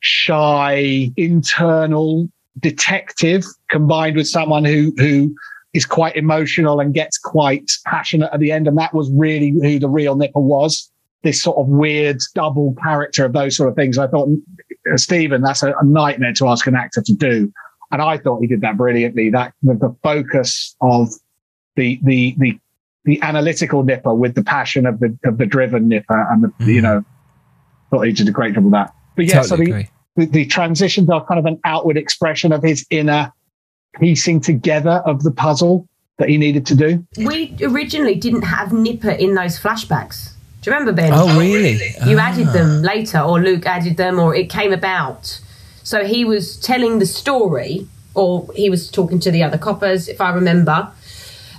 [0.00, 2.28] shy, internal
[2.60, 5.34] detective combined with someone who who
[5.72, 8.68] is quite emotional and gets quite passionate at the end.
[8.68, 10.90] And that was really who the real Nipper was.
[11.24, 13.98] This sort of weird double character of those sort of things.
[13.98, 14.28] I thought,
[14.92, 17.52] uh, Stephen, that's a, a nightmare to ask an actor to do.
[17.90, 19.30] And I thought he did that brilliantly.
[19.30, 21.08] That the, the focus of
[21.76, 22.58] the, the, the,
[23.04, 26.80] the analytical Nipper with the passion of the, of the driven Nipper and the, you
[26.80, 26.82] Mhm.
[26.82, 27.04] know,
[27.90, 28.94] thought he did a great job of that.
[29.16, 29.88] But yeah, totally so the, agree.
[30.16, 33.32] The, the transitions are kind of an outward expression of his inner
[34.00, 35.88] piecing together of the puzzle
[36.18, 37.04] that he needed to do.
[37.16, 40.32] We originally didn't have Nipper in those flashbacks.
[40.62, 41.12] Do you remember, Ben?
[41.12, 41.94] Oh, really?
[42.00, 42.86] Oh, you added them ah.
[42.86, 45.40] later, or Luke added them, or it came about.
[45.82, 50.20] So he was telling the story, or he was talking to the other coppers, if
[50.20, 50.90] I remember.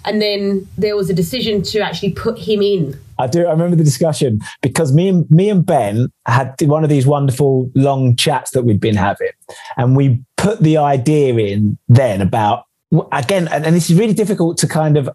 [0.05, 2.99] And then there was a decision to actually put him in.
[3.17, 3.45] I do.
[3.45, 7.69] I remember the discussion because me and me and Ben had one of these wonderful
[7.75, 9.31] long chats that we'd been having,
[9.77, 12.65] and we put the idea in then about
[13.11, 15.09] again, and, and this is really difficult to kind of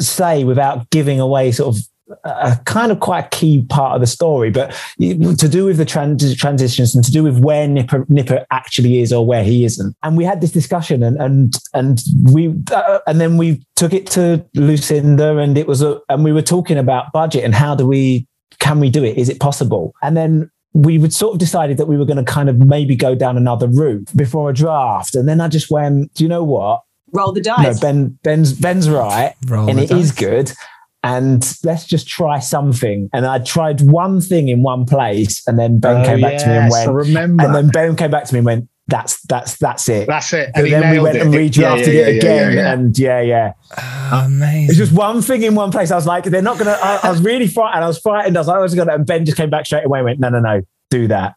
[0.00, 1.82] say without giving away sort of
[2.24, 6.36] a kind of quite key part of the story, but to do with the trans-
[6.36, 9.96] transitions and to do with where Nipper, Nipper actually is or where he isn't.
[10.02, 12.02] And we had this discussion, and and and
[12.32, 16.32] we uh, and then we took it to Lucinda, and it was a and we
[16.32, 18.26] were talking about budget and how do we
[18.60, 19.16] can we do it?
[19.16, 19.94] Is it possible?
[20.02, 22.96] And then we would sort of decided that we were going to kind of maybe
[22.96, 26.44] go down another route before a draft, and then I just went, do you know
[26.44, 26.82] what?
[27.12, 27.58] Roll the dice.
[27.58, 27.80] No, dice.
[27.80, 30.18] Ben Ben's Ben's right, Roll and the it is dice.
[30.18, 30.52] good.
[31.04, 33.10] And let's just try something.
[33.12, 36.46] And I tried one thing in one place, and then Ben Oh, came back to
[36.48, 37.44] me and yes, I went, remember.
[37.44, 40.50] and then Ben came back to me and went, "That's that's that's it." That's it.
[40.54, 41.22] and he then we went it.
[41.22, 42.72] and redrafted yeah, yeah, it again, yeah, yeah.
[42.72, 43.52] and yeah, yeah.
[44.12, 44.68] Oh, amazing.
[44.70, 45.90] It's just one thing in one place.
[45.90, 46.78] I was like, they're not gonna.
[46.82, 47.84] I, I was really frightened.
[47.84, 48.36] I was frightened.
[48.36, 48.94] I was like, I was gonna.
[48.94, 49.98] And Ben just came back straight away.
[49.98, 51.34] and Went, no, no, no, do that.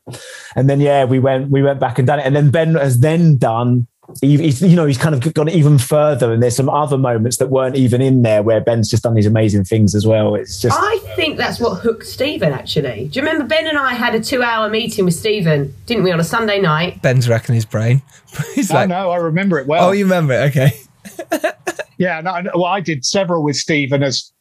[0.56, 2.26] And then yeah, we went, we went back and done it.
[2.26, 3.88] And then Ben has then done.
[4.22, 6.32] He, he's, you know, he's kind of gone even further.
[6.32, 9.26] And there's some other moments that weren't even in there where Ben's just done these
[9.26, 10.36] amazing things as well.
[10.36, 13.10] It's just I think that's what hooked Stephen, actually.
[13.10, 16.12] Do you remember Ben and I had a two hour meeting with Stephen, didn't we,
[16.12, 17.02] on a Sunday night?
[17.02, 18.02] Ben's racking his brain.
[18.56, 19.12] He's I like, know.
[19.12, 19.90] I remember it well.
[19.90, 20.56] oh, you remember it?
[20.56, 20.72] Okay.
[21.98, 24.32] Yeah, no, no, well, I did several with Stephen as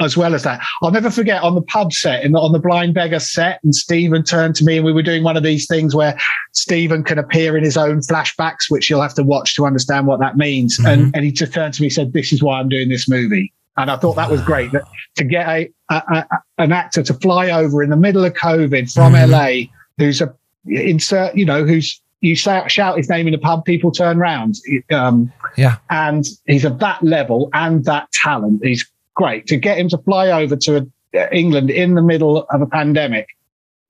[0.00, 0.60] as well as that.
[0.82, 3.74] I'll never forget on the pub set in the, on the Blind Beggar set, and
[3.74, 6.16] Stephen turned to me, and we were doing one of these things where
[6.52, 10.20] Stephen can appear in his own flashbacks, which you'll have to watch to understand what
[10.20, 10.78] that means.
[10.84, 13.08] And and he just turned to me and said, "This is why I'm doing this
[13.08, 14.84] movie." And I thought that was great that
[15.16, 16.26] to get a, a, a
[16.58, 19.64] an actor to fly over in the middle of COVID from LA,
[19.98, 20.32] who's a
[20.66, 24.54] insert, you know, who's you shout, shout his name in a pub, people turn round.
[24.90, 25.76] Um, Yeah.
[25.90, 28.64] and he's of that level and that talent.
[28.64, 32.60] He's great to get him to fly over to uh, England in the middle of
[32.60, 33.28] a pandemic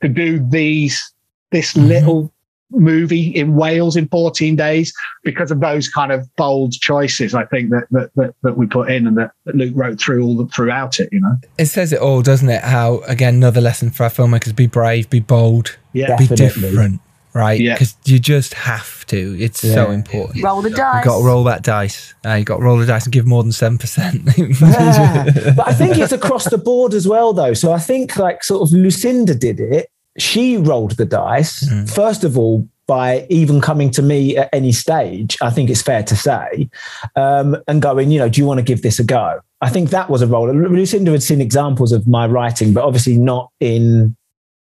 [0.02, 1.12] to do these
[1.50, 2.32] this little
[2.70, 7.34] movie in Wales in 14 days because of those kind of bold choices.
[7.34, 10.24] I think that that that, that we put in and that, that Luke wrote through
[10.24, 11.08] all the, throughout it.
[11.12, 12.62] You know, It says it all, doesn't it?
[12.62, 16.70] How, again, another lesson for our filmmakers be brave, be bold, yeah, be Definitely.
[16.70, 17.00] different,
[17.34, 17.60] right?
[17.60, 17.74] Yeah.
[17.74, 19.36] Because you just have to.
[19.38, 20.42] It's so important.
[20.42, 21.04] Roll the dice.
[21.04, 22.14] You've got to roll that dice.
[22.24, 24.14] Uh, you've got to roll the dice and give more than 7%.
[24.64, 25.52] Yeah.
[25.56, 27.54] but I think it's across the board as well, though.
[27.54, 29.90] So I think like sort of Lucinda did it.
[30.16, 35.36] She rolled the dice first of all by even coming to me at any stage.
[35.42, 36.68] I think it's fair to say,
[37.16, 39.40] um, and going, you know, do you want to give this a go?
[39.60, 40.52] I think that was a role.
[40.52, 44.14] Lucinda had seen examples of my writing, but obviously not in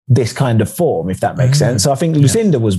[0.09, 1.61] this kind of form, if that makes mm.
[1.61, 1.83] sense.
[1.83, 2.79] So I think Lucinda was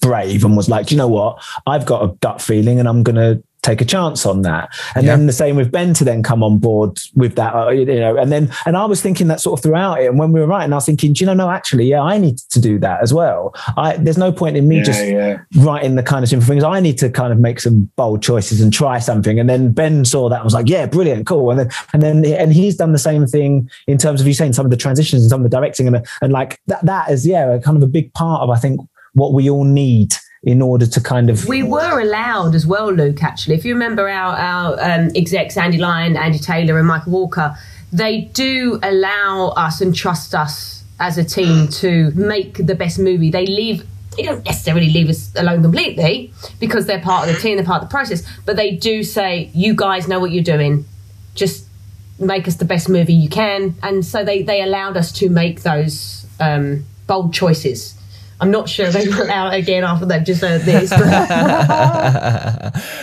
[0.00, 1.42] brave and was like, "Do you know what?
[1.66, 4.70] I've got a gut feeling and I'm going to take a chance on that.
[4.94, 5.16] And Yeah.
[5.16, 8.16] then the same with Ben to then come on board with that, uh, you know,
[8.16, 10.06] and then, and I was thinking that sort of throughout it.
[10.08, 12.18] And when we were writing, I was thinking, do you know, no, actually, yeah, I
[12.18, 13.54] need to do that as well.
[13.76, 15.38] I, there's no point in me yeah, just yeah.
[15.58, 16.64] writing the kind of simple things.
[16.64, 19.38] I need to kind of make some bold choices and try something.
[19.38, 21.50] And then Ben saw that and was like, yeah, brilliant, cool.
[21.50, 24.54] And then, and then, and he's done the same thing in terms of you saying
[24.54, 27.26] some of the transitions and some of the directing and, and like that, that is,
[27.26, 28.80] yeah, a kind of a big part of, I think,
[29.14, 33.22] what we all need in order to kind of, We were allowed as well, Luke,
[33.22, 33.56] actually.
[33.56, 37.56] If you remember our, our um, execs, Andy Lyon, Andy Taylor, and Michael Walker,
[37.92, 43.30] they do allow us and trust us as a team to make the best movie.
[43.30, 43.86] They leave.
[44.16, 47.82] They don't necessarily leave us alone completely because they're part of the team, they're part
[47.82, 48.24] of the process.
[48.44, 50.84] But they do say, "You guys know what you're doing.
[51.34, 51.66] Just
[52.18, 55.62] make us the best movie you can." And so they they allowed us to make
[55.62, 57.94] those um, bold choices.
[58.40, 60.90] I'm not sure they will it again after they've just heard this.
[60.90, 60.98] But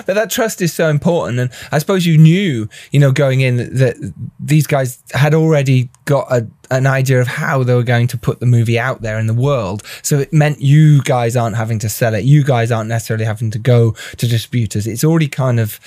[0.06, 3.58] but that trust is so important and i suppose you knew you know going in
[3.58, 8.18] that these guys had already got a, an idea of how they were going to
[8.18, 11.80] put the movie out there in the world so it meant you guys aren't having
[11.80, 15.60] to sell it you guys aren't necessarily having to go to distributors it's already kind
[15.60, 15.80] of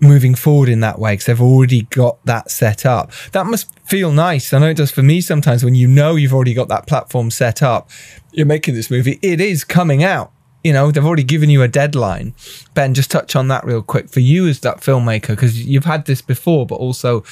[0.00, 3.10] moving forward in that way because they've already got that set up.
[3.32, 4.52] That must feel nice.
[4.52, 7.30] I know it does for me sometimes when you know you've already got that platform
[7.30, 7.90] set up.
[8.32, 9.18] You're making this movie.
[9.22, 10.32] It is coming out
[10.68, 12.34] you know, they've already given you a deadline.
[12.74, 16.04] Ben, just touch on that real quick for you as that filmmaker, because you've had
[16.04, 17.24] this before, but also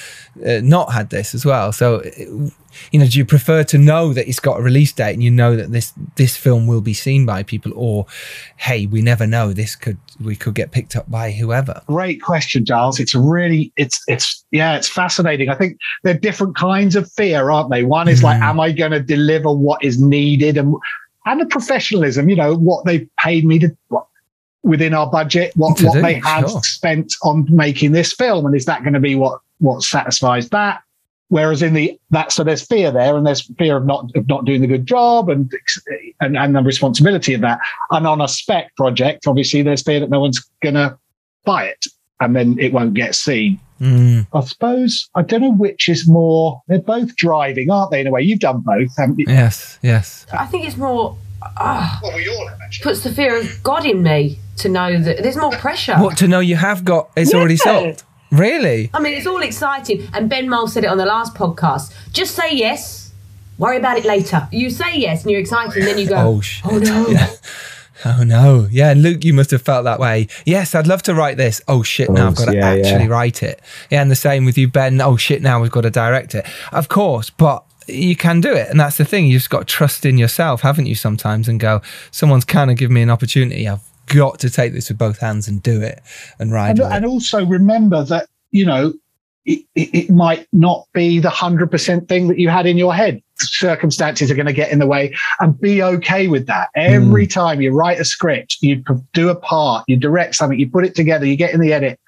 [0.50, 1.70] uh, not had this as well.
[1.72, 2.50] So, uh,
[2.92, 5.30] you know, do you prefer to know that it's got a release date and you
[5.30, 8.06] know that this this film will be seen by people, or
[8.56, 11.82] hey, we never know, this could we could get picked up by whoever?
[11.86, 12.98] Great question, Giles.
[12.98, 15.50] It's really, it's, it's, yeah, it's fascinating.
[15.50, 17.84] I think there are different kinds of fear, aren't they?
[17.84, 18.48] One is like, Mm.
[18.50, 20.74] am I going to deliver what is needed, and
[21.26, 22.28] and the professionalism.
[22.28, 23.76] You know what they paid me to.
[23.88, 24.06] What,
[24.62, 26.60] Within our budget, what, what do, they have sure.
[26.62, 30.82] spent on making this film, and is that going to be what what satisfies that?
[31.28, 34.44] Whereas in the that so there's fear there, and there's fear of not of not
[34.44, 35.52] doing the good job, and
[36.20, 37.60] and and the responsibility of that.
[37.92, 40.98] And on a spec project, obviously, there's fear that no one's going to
[41.44, 41.86] buy it,
[42.18, 43.60] and then it won't get seen.
[43.80, 46.62] Mm, I suppose I don't know which is more.
[46.68, 48.00] They're both driving, aren't they?
[48.00, 49.26] In a way, you've done both, haven't you?
[49.28, 50.26] yes, yes.
[50.32, 52.82] I think it's more ah, Well, we all have actually.
[52.84, 55.96] puts the fear of God in me to know that there's more pressure.
[55.96, 57.10] What to know you have got?
[57.16, 57.64] It's already Yeah.
[57.64, 58.02] sold.
[58.32, 58.90] Really?
[58.94, 60.08] I mean, it's all exciting.
[60.14, 61.92] And Ben Mole said it on the last podcast.
[62.12, 63.12] Just say yes.
[63.58, 64.48] Worry about it later.
[64.50, 66.64] You say yes and you're excited, and then you go, Oh shit.
[66.66, 67.06] oh no.
[67.10, 67.28] Yeah.
[68.04, 68.68] Oh no.
[68.70, 70.28] Yeah, and Luke, you must have felt that way.
[70.44, 71.60] Yes, I'd love to write this.
[71.66, 72.86] Oh shit, now I've got to yeah, yeah.
[72.86, 73.60] actually write it.
[73.90, 75.00] Yeah, and the same with you, Ben.
[75.00, 76.46] Oh shit, now we've got to direct it.
[76.72, 78.68] Of course, but you can do it.
[78.68, 79.26] And that's the thing.
[79.26, 82.76] You just got to trust in yourself, haven't you, sometimes, and go, someone's kind of
[82.76, 83.68] given me an opportunity.
[83.68, 86.00] I've got to take this with both hands and do it
[86.38, 88.92] and ride And, with and also remember that you know
[89.44, 92.94] it, it, it might not be the hundred percent thing that you had in your
[92.94, 93.22] head.
[93.38, 96.70] Circumstances are going to get in the way, and be okay with that.
[96.74, 97.30] Every hmm.
[97.30, 98.82] time you write a script, you
[99.12, 102.00] do a part, you direct something, you put it together, you get in the edit.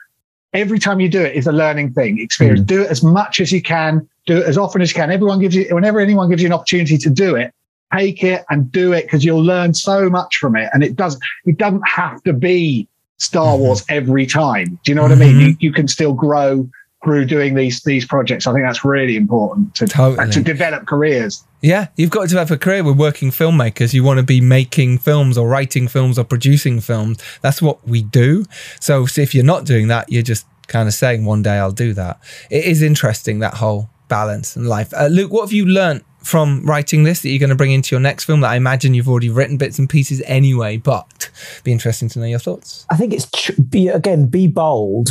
[0.54, 2.60] Every time you do it is a learning thing, experience.
[2.60, 2.66] Hmm.
[2.66, 5.10] Do it as much as you can, do it as often as you can.
[5.10, 7.52] Everyone gives you, whenever anyone gives you an opportunity to do it,
[7.94, 10.70] take it and do it because you'll learn so much from it.
[10.72, 12.88] And it doesn't, it doesn't have to be
[13.18, 13.62] Star hmm.
[13.62, 14.78] Wars every time.
[14.84, 15.40] Do you know what I mean?
[15.40, 16.68] You, you can still grow
[17.04, 18.46] through doing these these projects.
[18.46, 20.30] I think that's really important to Totally.
[20.30, 21.44] to develop careers.
[21.60, 23.94] Yeah, you've got to have a career with working filmmakers.
[23.94, 27.18] You want to be making films or writing films or producing films.
[27.40, 28.44] That's what we do.
[28.80, 31.72] So, so if you're not doing that, you're just kind of saying one day I'll
[31.72, 32.20] do that.
[32.50, 34.92] It is interesting that whole balance in life.
[34.94, 37.94] Uh, Luke, what have you learnt from writing this that you're going to bring into
[37.94, 38.40] your next film?
[38.40, 41.30] That I imagine you've already written bits and pieces anyway, but
[41.64, 42.86] be interesting to know your thoughts.
[42.90, 45.10] I think it's tr- be again be bold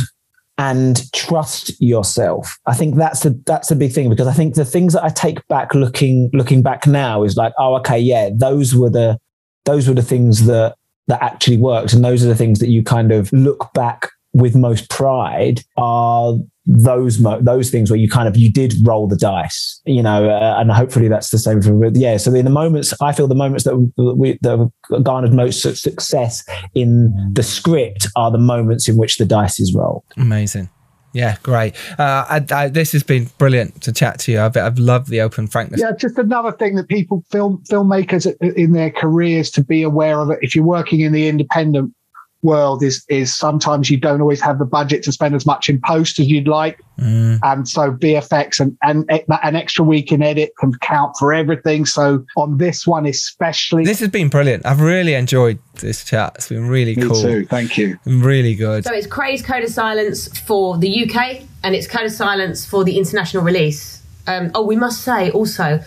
[0.58, 2.58] and trust yourself.
[2.66, 5.08] I think that's a that's a big thing because I think the things that I
[5.08, 9.18] take back looking looking back now is like oh okay yeah those were the
[9.64, 10.76] those were the things that
[11.06, 14.54] that actually worked and those are the things that you kind of look back with
[14.56, 16.34] most pride are
[16.66, 20.28] those mo- those things where you kind of you did roll the dice you know
[20.28, 23.34] uh, and hopefully that's the same for yeah so in the moments i feel the
[23.34, 26.44] moments that we that have garnered most success
[26.74, 30.68] in the script are the moments in which the dice is rolled Amazing.
[31.14, 31.74] Yeah, great.
[31.98, 34.40] Uh, I, I, this has been brilliant to chat to you.
[34.40, 35.80] I've, I've loved the open frankness.
[35.80, 40.30] Yeah, just another thing that people film filmmakers in their careers to be aware of
[40.30, 40.38] it.
[40.42, 41.94] If you're working in the independent
[42.42, 45.80] world, is is sometimes you don't always have the budget to spend as much in
[45.84, 47.38] post as you'd like, Mm.
[47.44, 49.04] and so VFX and and
[49.44, 51.86] an extra week in edit can count for everything.
[51.86, 54.66] So on this one especially, This has been brilliant.
[54.66, 56.32] I've really enjoyed this chat.
[56.36, 57.20] It's been really me cool.
[57.22, 57.46] too.
[57.46, 57.98] Thank you.
[58.04, 58.84] Really good.
[58.84, 62.82] So it's Krays Code of Silence for the UK and it's Code of Silence for
[62.84, 64.02] the international release.
[64.26, 65.80] Um, oh, we must say also,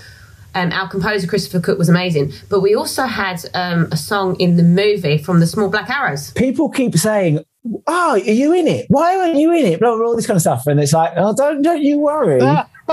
[0.56, 4.58] um, our composer Christopher Cook was amazing, but we also had um, a song in
[4.58, 6.32] the movie from the Small Black Arrows.
[6.32, 7.44] people keep saying
[7.88, 8.86] oh are you in it?
[8.90, 9.80] Why aren't you in it?
[9.80, 10.68] Blah, blah, all this kind of stuff.
[10.68, 12.40] And it's like oh don't don't you worry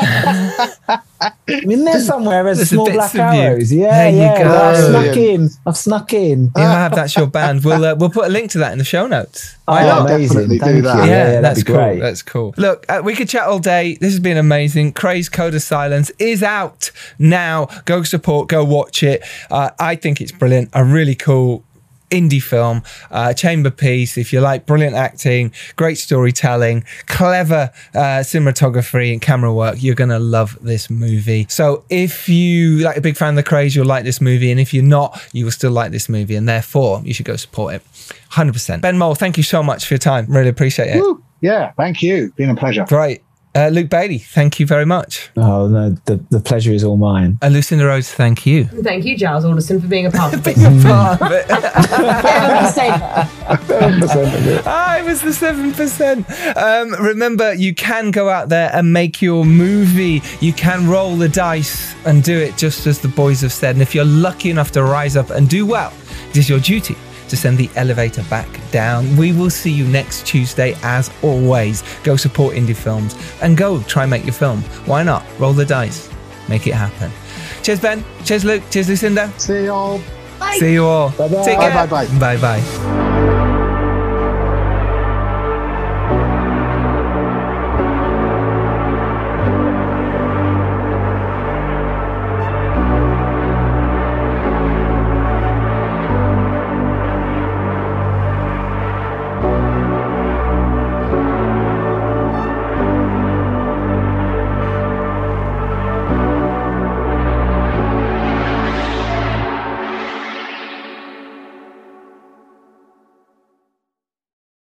[0.01, 3.41] I'm in there somewhere as There's small black of you.
[3.41, 4.55] arrows yeah There you yeah go.
[4.57, 7.65] I've snuck in I've snuck in you have that's your band.
[7.65, 9.57] We'll uh, we'll put a link to that in the show notes.
[9.65, 10.09] Why Oh, not?
[10.09, 10.49] Definitely amazing.
[10.49, 11.05] do Thank that.
[11.05, 11.11] you.
[11.11, 11.77] Yeah, Yeah, yeah, that's cool.
[11.77, 12.01] great.
[12.01, 12.55] That's cool.
[12.57, 13.95] Look, uh, we could chat all day.
[14.01, 14.93] This has been amazing.
[14.95, 17.67] Krays Code of Silence is out now.
[17.85, 18.49] Go support.
[18.49, 19.23] Go watch it.
[19.51, 20.71] Uh, I think it's brilliant.
[20.73, 21.65] A really cool
[22.11, 24.17] indie film, uh, chamber piece.
[24.17, 30.19] If you like brilliant acting, great storytelling, clever uh, cinematography and camera work, you're gonna
[30.19, 31.47] love this movie.
[31.49, 34.61] So if you like a big fan of the Krays, you'll like this movie, and
[34.61, 37.75] if you're not, you will still like this movie, and therefore you should go support
[37.75, 37.83] it.
[38.33, 38.81] 100%.
[38.81, 40.27] Ben Mole, thank you so much for your time.
[40.29, 41.01] Really appreciate it.
[41.01, 41.23] Woo.
[41.41, 42.33] Yeah, thank you.
[42.37, 42.85] Been a pleasure.
[42.85, 43.23] Great.
[43.59, 45.31] Uh, Luke Bailey, thank you very much.
[45.37, 48.67] oh no the, the pleasure is all mine And Lucinda Rhodes, thank you.
[48.67, 50.57] Thank you, Giles Alderson, for being a part of it.
[54.67, 56.25] I was the seven percent.
[56.57, 60.23] Um, remember, you can go out there and make your movie.
[60.41, 63.75] You can roll the dice and do it just as the boys have said.
[63.75, 65.93] And if you're lucky enough to rise up and do well,
[66.31, 66.97] it is your duty
[67.29, 69.17] to send the elevator back down.
[69.17, 71.83] We will see you next Tuesday as always.
[72.05, 74.63] Go support indie films and go try and make your film.
[74.87, 75.25] Why not?
[75.39, 76.09] Roll the dice.
[76.49, 77.11] Make it happen.
[77.63, 78.05] Cheers, Ben.
[78.25, 78.63] Cheers, Luke.
[78.71, 79.33] Cheers, Lucinda.
[79.39, 80.01] See you all.
[80.39, 80.57] Bye.
[80.59, 81.11] See you all.
[81.11, 81.45] Bye-bye.
[81.45, 81.71] Take care.
[81.71, 82.37] Bye, bye, bye.
[82.37, 83.38] Bye bye.